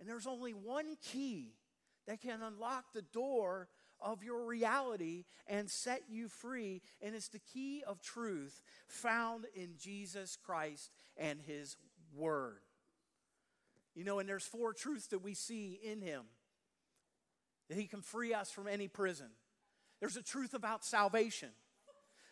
And 0.00 0.08
there's 0.08 0.26
only 0.26 0.52
one 0.52 0.96
key 1.00 1.54
that 2.06 2.20
can 2.20 2.42
unlock 2.42 2.92
the 2.92 3.02
door 3.02 3.68
of 4.00 4.24
your 4.24 4.44
reality 4.44 5.24
and 5.46 5.70
set 5.70 6.02
you 6.10 6.28
free. 6.28 6.82
And 7.00 7.14
it's 7.14 7.28
the 7.28 7.38
key 7.38 7.82
of 7.86 8.02
truth 8.02 8.60
found 8.88 9.44
in 9.54 9.74
Jesus 9.78 10.36
Christ 10.36 10.90
and 11.16 11.40
His 11.40 11.76
Word. 12.14 12.60
You 13.94 14.04
know, 14.04 14.18
and 14.18 14.28
there's 14.28 14.46
four 14.46 14.72
truths 14.72 15.08
that 15.08 15.22
we 15.22 15.34
see 15.34 15.78
in 15.82 16.00
Him 16.00 16.22
that 17.68 17.78
He 17.78 17.86
can 17.86 18.02
free 18.02 18.34
us 18.34 18.50
from 18.50 18.66
any 18.66 18.88
prison. 18.88 19.28
There's 20.00 20.16
a 20.16 20.22
truth 20.22 20.54
about 20.54 20.84
salvation. 20.84 21.50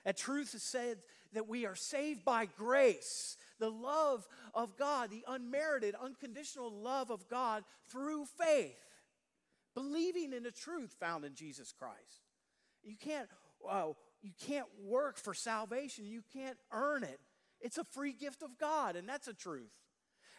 A 0.04 0.12
truth 0.12 0.54
is 0.54 0.62
said 0.62 0.98
that 1.34 1.48
we 1.48 1.66
are 1.66 1.76
saved 1.76 2.24
by 2.24 2.48
grace, 2.58 3.36
the 3.60 3.70
love 3.70 4.26
of 4.54 4.76
God, 4.76 5.10
the 5.10 5.24
unmerited, 5.28 5.94
unconditional 6.02 6.72
love 6.72 7.10
of 7.10 7.28
God 7.28 7.62
through 7.90 8.24
faith 8.24 8.74
believing 9.74 10.32
in 10.32 10.42
the 10.42 10.50
truth 10.50 10.94
found 10.98 11.24
in 11.24 11.34
Jesus 11.34 11.72
Christ. 11.72 12.24
You 12.82 12.96
can't, 12.98 13.28
uh, 13.68 13.88
you 14.22 14.32
can't 14.46 14.66
work 14.82 15.18
for 15.18 15.34
salvation, 15.34 16.06
you 16.06 16.22
can't 16.32 16.56
earn 16.72 17.04
it. 17.04 17.20
It's 17.60 17.78
a 17.78 17.84
free 17.84 18.12
gift 18.12 18.42
of 18.42 18.58
God, 18.58 18.96
and 18.96 19.08
that's 19.08 19.28
a 19.28 19.34
truth. 19.34 19.72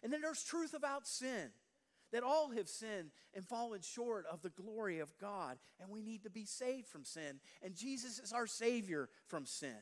And 0.04 0.12
then 0.12 0.22
there's 0.22 0.44
truth 0.44 0.74
about 0.74 1.08
sin 1.08 1.52
that 2.12 2.24
all 2.24 2.50
have 2.52 2.68
sinned 2.68 3.12
and 3.34 3.46
fallen 3.46 3.82
short 3.82 4.26
of 4.30 4.42
the 4.42 4.50
glory 4.50 5.00
of 5.00 5.18
God, 5.20 5.58
and 5.80 5.90
we 5.90 6.02
need 6.02 6.24
to 6.24 6.30
be 6.30 6.46
saved 6.46 6.88
from 6.88 7.06
sin. 7.06 7.40
And 7.64 7.76
Jesus 7.76 8.20
is 8.20 8.34
our 8.34 8.48
Savior 8.48 9.10
from 9.28 9.46
sin. 9.46 9.78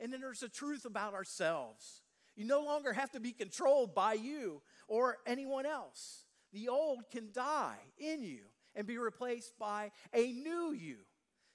And 0.00 0.12
then 0.12 0.20
there's 0.20 0.40
the 0.40 0.48
truth 0.48 0.84
about 0.84 1.14
ourselves. 1.14 2.02
You 2.34 2.44
no 2.44 2.62
longer 2.62 2.92
have 2.92 3.10
to 3.12 3.20
be 3.20 3.32
controlled 3.32 3.94
by 3.94 4.14
you 4.14 4.62
or 4.86 5.18
anyone 5.26 5.66
else. 5.66 6.24
The 6.52 6.68
old 6.68 7.10
can 7.10 7.28
die 7.32 7.78
in 7.98 8.22
you 8.22 8.44
and 8.74 8.86
be 8.86 8.98
replaced 8.98 9.58
by 9.58 9.90
a 10.12 10.32
new 10.32 10.72
you. 10.72 10.98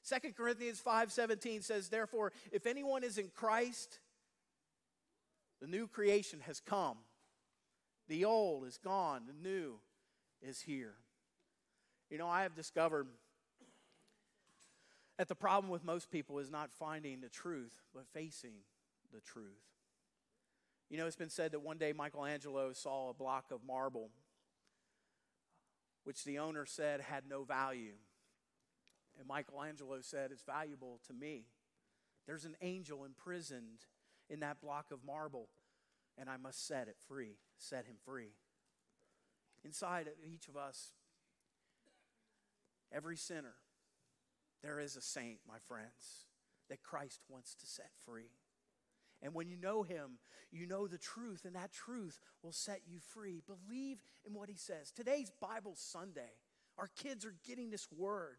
2 0.03 0.35
Corinthians 0.35 0.81
5:17 0.81 1.61
says, 1.61 1.89
"Therefore, 1.89 2.33
if 2.51 2.65
anyone 2.65 3.03
is 3.03 3.17
in 3.17 3.29
Christ, 3.31 3.99
the 5.59 5.67
new 5.67 5.87
creation 5.87 6.41
has 6.41 6.59
come. 6.59 7.05
The 8.07 8.25
old 8.25 8.65
is 8.65 8.77
gone, 8.77 9.25
the 9.25 9.33
new 9.33 9.81
is 10.41 10.61
here." 10.61 10.97
You 12.09 12.17
know, 12.17 12.27
I 12.27 12.43
have 12.43 12.53
discovered 12.53 13.07
that 15.17 15.27
the 15.27 15.35
problem 15.35 15.71
with 15.71 15.83
most 15.83 16.09
people 16.09 16.39
is 16.39 16.49
not 16.49 16.71
finding 16.73 17.21
the 17.21 17.29
truth, 17.29 17.81
but 17.93 18.07
facing 18.07 18.65
the 19.11 19.21
truth. 19.21 19.63
You 20.89 20.97
know, 20.97 21.07
it's 21.07 21.15
been 21.15 21.29
said 21.29 21.51
that 21.53 21.61
one 21.61 21.77
day 21.77 21.93
Michelangelo 21.93 22.73
saw 22.73 23.09
a 23.09 23.13
block 23.13 23.51
of 23.51 23.63
marble 23.63 24.11
which 26.03 26.23
the 26.23 26.39
owner 26.39 26.65
said 26.65 27.01
had 27.01 27.23
no 27.27 27.43
value. 27.43 27.95
And 29.17 29.27
Michelangelo 29.27 29.97
said, 30.01 30.31
It's 30.31 30.43
valuable 30.43 30.99
to 31.07 31.13
me. 31.13 31.45
There's 32.25 32.45
an 32.45 32.55
angel 32.61 33.05
imprisoned 33.05 33.85
in 34.29 34.39
that 34.39 34.61
block 34.61 34.91
of 34.91 35.03
marble, 35.05 35.49
and 36.17 36.29
I 36.29 36.37
must 36.37 36.65
set 36.65 36.87
it 36.87 36.97
free, 37.07 37.37
set 37.57 37.85
him 37.85 37.95
free. 38.05 38.31
Inside 39.63 40.07
of 40.07 40.13
each 40.25 40.47
of 40.47 40.57
us, 40.57 40.91
every 42.91 43.17
sinner, 43.17 43.55
there 44.61 44.79
is 44.79 44.95
a 44.95 45.01
saint, 45.01 45.39
my 45.47 45.57
friends, 45.67 46.27
that 46.69 46.83
Christ 46.83 47.21
wants 47.29 47.53
to 47.55 47.65
set 47.65 47.91
free. 48.05 48.31
And 49.23 49.33
when 49.33 49.47
you 49.47 49.57
know 49.57 49.83
him, 49.83 50.19
you 50.51 50.67
know 50.67 50.85
the 50.85 50.97
truth, 50.97 51.45
and 51.45 51.55
that 51.55 51.71
truth 51.71 52.19
will 52.43 52.51
set 52.51 52.81
you 52.85 52.99
free. 52.99 53.41
Believe 53.47 54.03
in 54.27 54.33
what 54.33 54.49
he 54.49 54.55
says. 54.55 54.91
Today's 54.91 55.31
Bible 55.41 55.73
Sunday. 55.75 56.33
Our 56.77 56.89
kids 56.95 57.25
are 57.25 57.35
getting 57.47 57.69
this 57.71 57.87
word. 57.95 58.37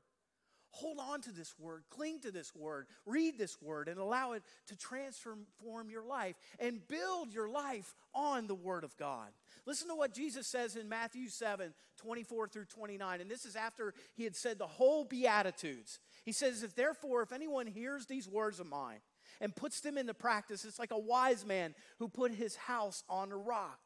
Hold 0.75 0.99
on 0.99 1.21
to 1.21 1.31
this 1.31 1.55
word, 1.57 1.85
cling 1.89 2.19
to 2.23 2.33
this 2.33 2.53
word, 2.53 2.89
read 3.07 3.39
this 3.39 3.63
word, 3.63 3.87
and 3.87 3.97
allow 3.97 4.33
it 4.33 4.43
to 4.67 4.77
transform 4.77 5.47
your 5.89 6.05
life 6.05 6.35
and 6.59 6.81
build 6.89 7.33
your 7.33 7.49
life 7.49 7.95
on 8.13 8.49
the 8.49 8.57
word 8.57 8.83
of 8.83 8.97
God. 8.97 9.29
Listen 9.67 9.87
to 9.87 9.95
what 9.95 10.13
Jesus 10.13 10.49
says 10.49 10.75
in 10.75 10.89
Matthew 10.89 11.29
7 11.29 11.73
24 11.97 12.49
through 12.49 12.65
29. 12.65 13.21
And 13.21 13.31
this 13.31 13.45
is 13.45 13.55
after 13.55 13.95
he 14.17 14.25
had 14.25 14.35
said 14.35 14.59
the 14.59 14.67
whole 14.67 15.05
Beatitudes. 15.05 16.01
He 16.25 16.33
says, 16.33 16.65
If 16.65 16.75
therefore, 16.75 17.23
if 17.23 17.31
anyone 17.31 17.69
hears 17.69 18.07
these 18.07 18.29
words 18.29 18.59
of 18.59 18.67
mine, 18.67 18.99
and 19.41 19.55
puts 19.55 19.81
them 19.81 19.99
into 19.99 20.15
practice. 20.15 20.65
It's 20.65 20.79
like 20.79 20.93
a 20.93 20.99
wise 20.99 21.45
man 21.45 21.75
who 21.99 22.09
put 22.09 22.33
his 22.33 22.57
house 22.57 23.03
on 23.09 23.33
a 23.33 23.37
rock. 23.37 23.79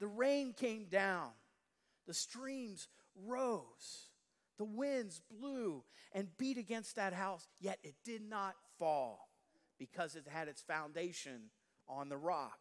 The 0.00 0.06
rain 0.06 0.52
came 0.52 0.86
down, 0.86 1.30
the 2.06 2.14
streams 2.14 2.88
rose, 3.26 4.10
the 4.58 4.64
winds 4.64 5.20
blew 5.30 5.84
and 6.12 6.36
beat 6.36 6.58
against 6.58 6.96
that 6.96 7.12
house, 7.12 7.46
yet 7.60 7.78
it 7.82 7.94
did 8.04 8.22
not 8.22 8.54
fall 8.78 9.28
because 9.78 10.16
it 10.16 10.26
had 10.28 10.48
its 10.48 10.62
foundation 10.62 11.50
on 11.88 12.08
the 12.08 12.16
rock. 12.16 12.58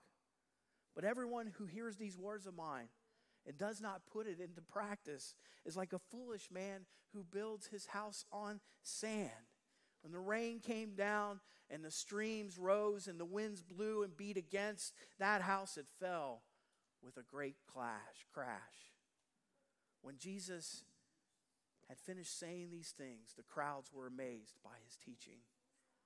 But 0.96 1.06
everyone 1.06 1.52
who 1.58 1.66
hears 1.66 1.98
these 1.98 2.18
words 2.18 2.46
of 2.46 2.56
mine 2.56 2.90
and 3.48 3.58
does 3.58 3.82
not 3.82 4.06
put 4.12 4.28
it 4.28 4.40
into 4.40 4.62
practice 4.62 5.36
is 5.66 5.76
like 5.76 5.94
a 5.94 6.00
foolish 6.12 6.50
man 6.52 6.86
who 7.14 7.24
builds 7.24 7.68
his 7.68 7.88
house 7.88 8.26
on 8.32 8.60
sand. 8.82 9.30
When 10.02 10.12
the 10.12 10.20
rain 10.20 10.60
came 10.60 10.96
down 10.96 11.40
and 11.74 11.84
the 11.84 11.92
streams 11.92 12.60
rose 12.60 13.08
and 13.08 13.20
the 13.20 13.26
winds 13.26 13.64
blew 13.64 14.04
and 14.04 14.16
beat 14.16 14.38
against 14.38 14.94
that 15.18 15.42
house, 15.42 15.76
it 15.76 15.88
fell 16.00 16.44
with 17.04 17.18
a 17.18 17.24
great 17.24 17.56
clash, 17.66 18.28
crash. 18.32 18.94
When 20.04 20.18
Jesus 20.20 20.84
had 21.90 21.98
finished 22.00 22.38
saying 22.38 22.70
these 22.70 22.94
things, 22.96 23.34
the 23.36 23.44
crowds 23.44 23.92
were 23.92 24.06
amazed 24.06 24.60
by 24.64 24.78
his 24.86 24.98
teaching 25.04 25.40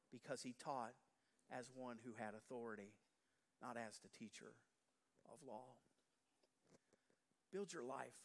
because 0.10 0.41
he 0.41 0.56
taught 0.58 0.93
as 1.51 1.69
one 1.75 1.97
who 2.06 2.13
had 2.17 2.34
authority, 2.34 2.93
not 3.62 3.75
as 3.75 3.99
the 3.99 4.17
teacher 4.17 4.53
of 5.25 5.45
law. 5.45 5.75
Build 7.51 7.73
your 7.73 7.84
life 7.84 8.15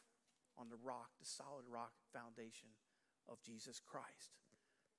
on 0.56 0.68
the 0.68 0.78
rock, 0.84 1.10
the 1.18 1.26
solid 1.26 1.64
rock 1.68 1.92
foundation 2.12 2.68
of 3.28 3.42
Jesus 3.42 3.80
Christ. 3.84 4.38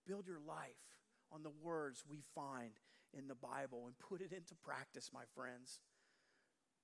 Build 0.06 0.28
your 0.28 0.42
life 0.46 1.03
on 1.34 1.44
the 1.44 1.52
words 1.62 2.04
we 2.10 2.22
find 2.36 2.72
in 3.18 3.28
the 3.28 3.36
Bible 3.36 3.84
and 3.86 3.98
put 4.00 4.22
it 4.22 4.32
into 4.32 4.56
practice, 4.56 5.10
my 5.14 5.24
friends. 5.36 5.80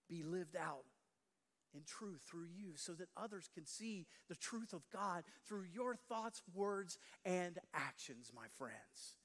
Be 0.09 0.23
lived 0.23 0.55
out 0.55 0.85
in 1.73 1.81
truth 1.85 2.21
through 2.29 2.47
you 2.55 2.71
so 2.75 2.93
that 2.93 3.09
others 3.15 3.49
can 3.53 3.65
see 3.65 4.07
the 4.27 4.35
truth 4.35 4.73
of 4.73 4.81
God 4.91 5.23
through 5.47 5.65
your 5.71 5.95
thoughts, 5.95 6.41
words, 6.53 6.97
and 7.25 7.59
actions, 7.73 8.31
my 8.35 8.47
friends. 8.57 9.17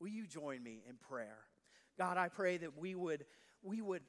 Will 0.00 0.08
you 0.08 0.26
join 0.26 0.62
me 0.62 0.82
in 0.88 0.96
prayer? 0.96 1.38
God, 1.96 2.16
I 2.16 2.28
pray 2.28 2.58
that 2.58 2.78
we 2.78 2.94
would, 2.94 3.24
we 3.62 3.82
would 3.82 4.02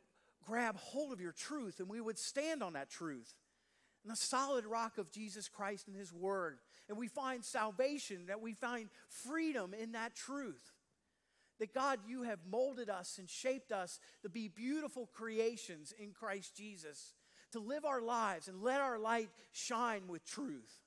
grab 0.45 0.77
hold 0.77 1.11
of 1.11 1.19
your 1.19 1.31
truth 1.31 1.79
and 1.79 1.89
we 1.89 1.99
would 1.99 2.19
stand 2.19 2.61
on 2.61 2.73
that 2.73 2.89
truth 2.89 3.33
the 4.05 4.15
solid 4.15 4.65
rock 4.65 4.97
of 4.97 5.11
Jesus 5.11 5.47
Christ 5.49 5.87
and 5.87 5.95
His 5.95 6.13
Word. 6.13 6.59
And 6.87 6.97
we 6.97 7.07
find 7.07 7.43
salvation, 7.43 8.27
that 8.27 8.41
we 8.41 8.53
find 8.53 8.89
freedom 9.07 9.73
in 9.73 9.91
that 9.91 10.15
truth. 10.15 10.73
That 11.59 11.73
God, 11.73 11.99
you 12.07 12.23
have 12.23 12.39
molded 12.49 12.89
us 12.89 13.17
and 13.19 13.29
shaped 13.29 13.71
us 13.71 13.99
to 14.23 14.29
be 14.29 14.47
beautiful 14.47 15.09
creations 15.13 15.93
in 15.99 16.11
Christ 16.11 16.55
Jesus, 16.55 17.13
to 17.51 17.59
live 17.59 17.83
our 17.83 18.01
lives 18.01 18.47
and 18.47 18.63
let 18.63 18.79
our 18.79 18.97
light 18.97 19.29
shine 19.51 20.03
with 20.07 20.25
truth. 20.25 20.79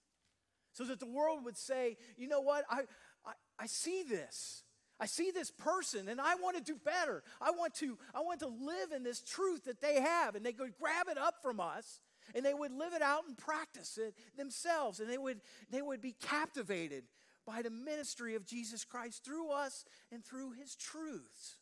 So 0.72 0.84
that 0.84 0.98
the 0.98 1.06
world 1.06 1.44
would 1.44 1.58
say, 1.58 1.98
you 2.16 2.26
know 2.26 2.40
what, 2.40 2.64
I, 2.70 2.80
I, 3.26 3.32
I 3.58 3.66
see 3.66 4.02
this. 4.02 4.64
I 4.98 5.06
see 5.06 5.30
this 5.30 5.50
person 5.50 6.08
and 6.08 6.20
I 6.20 6.36
want 6.36 6.56
to 6.56 6.62
do 6.62 6.78
better. 6.82 7.22
I 7.40 7.50
want 7.50 7.74
to, 7.74 7.98
I 8.14 8.20
want 8.20 8.40
to 8.40 8.46
live 8.46 8.92
in 8.94 9.02
this 9.02 9.20
truth 9.20 9.64
that 9.64 9.80
they 9.80 10.00
have. 10.00 10.34
And 10.36 10.46
they 10.46 10.52
could 10.52 10.72
grab 10.80 11.08
it 11.10 11.18
up 11.18 11.42
from 11.42 11.60
us 11.60 12.00
and 12.34 12.44
they 12.44 12.54
would 12.54 12.72
live 12.72 12.92
it 12.92 13.02
out 13.02 13.24
and 13.26 13.36
practice 13.36 13.98
it 13.98 14.14
themselves. 14.36 15.00
And 15.00 15.08
they 15.08 15.18
would, 15.18 15.40
they 15.70 15.82
would 15.82 16.00
be 16.00 16.14
captivated 16.20 17.04
by 17.46 17.62
the 17.62 17.70
ministry 17.70 18.34
of 18.34 18.46
Jesus 18.46 18.84
Christ 18.84 19.24
through 19.24 19.50
us 19.50 19.84
and 20.10 20.24
through 20.24 20.52
his 20.52 20.74
truths. 20.76 21.56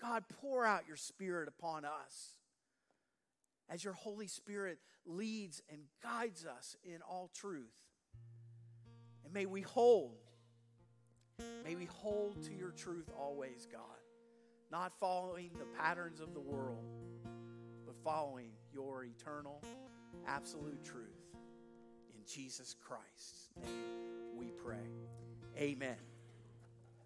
God, 0.00 0.24
pour 0.40 0.64
out 0.64 0.86
your 0.86 0.96
spirit 0.96 1.48
upon 1.48 1.84
us 1.84 2.36
as 3.68 3.84
your 3.84 3.92
Holy 3.92 4.26
Spirit 4.26 4.78
leads 5.04 5.62
and 5.70 5.80
guides 6.02 6.46
us 6.46 6.76
in 6.84 7.02
all 7.02 7.30
truth. 7.34 7.74
And 9.24 9.32
may 9.32 9.46
we 9.46 9.60
hold, 9.60 10.16
may 11.64 11.74
we 11.74 11.84
hold 11.84 12.42
to 12.44 12.54
your 12.54 12.70
truth 12.70 13.10
always, 13.16 13.66
God, 13.70 13.82
not 14.70 14.92
following 14.98 15.50
the 15.58 15.66
patterns 15.78 16.20
of 16.20 16.32
the 16.32 16.40
world, 16.40 16.84
but 17.84 17.96
following 18.02 18.52
your 18.72 19.04
eternal, 19.04 19.62
absolute 20.26 20.84
truth. 20.84 21.34
In 22.14 22.20
Jesus 22.26 22.74
Christ's 22.80 23.50
name 23.62 24.36
we 24.36 24.50
pray. 24.50 24.76
Amen. 25.58 25.96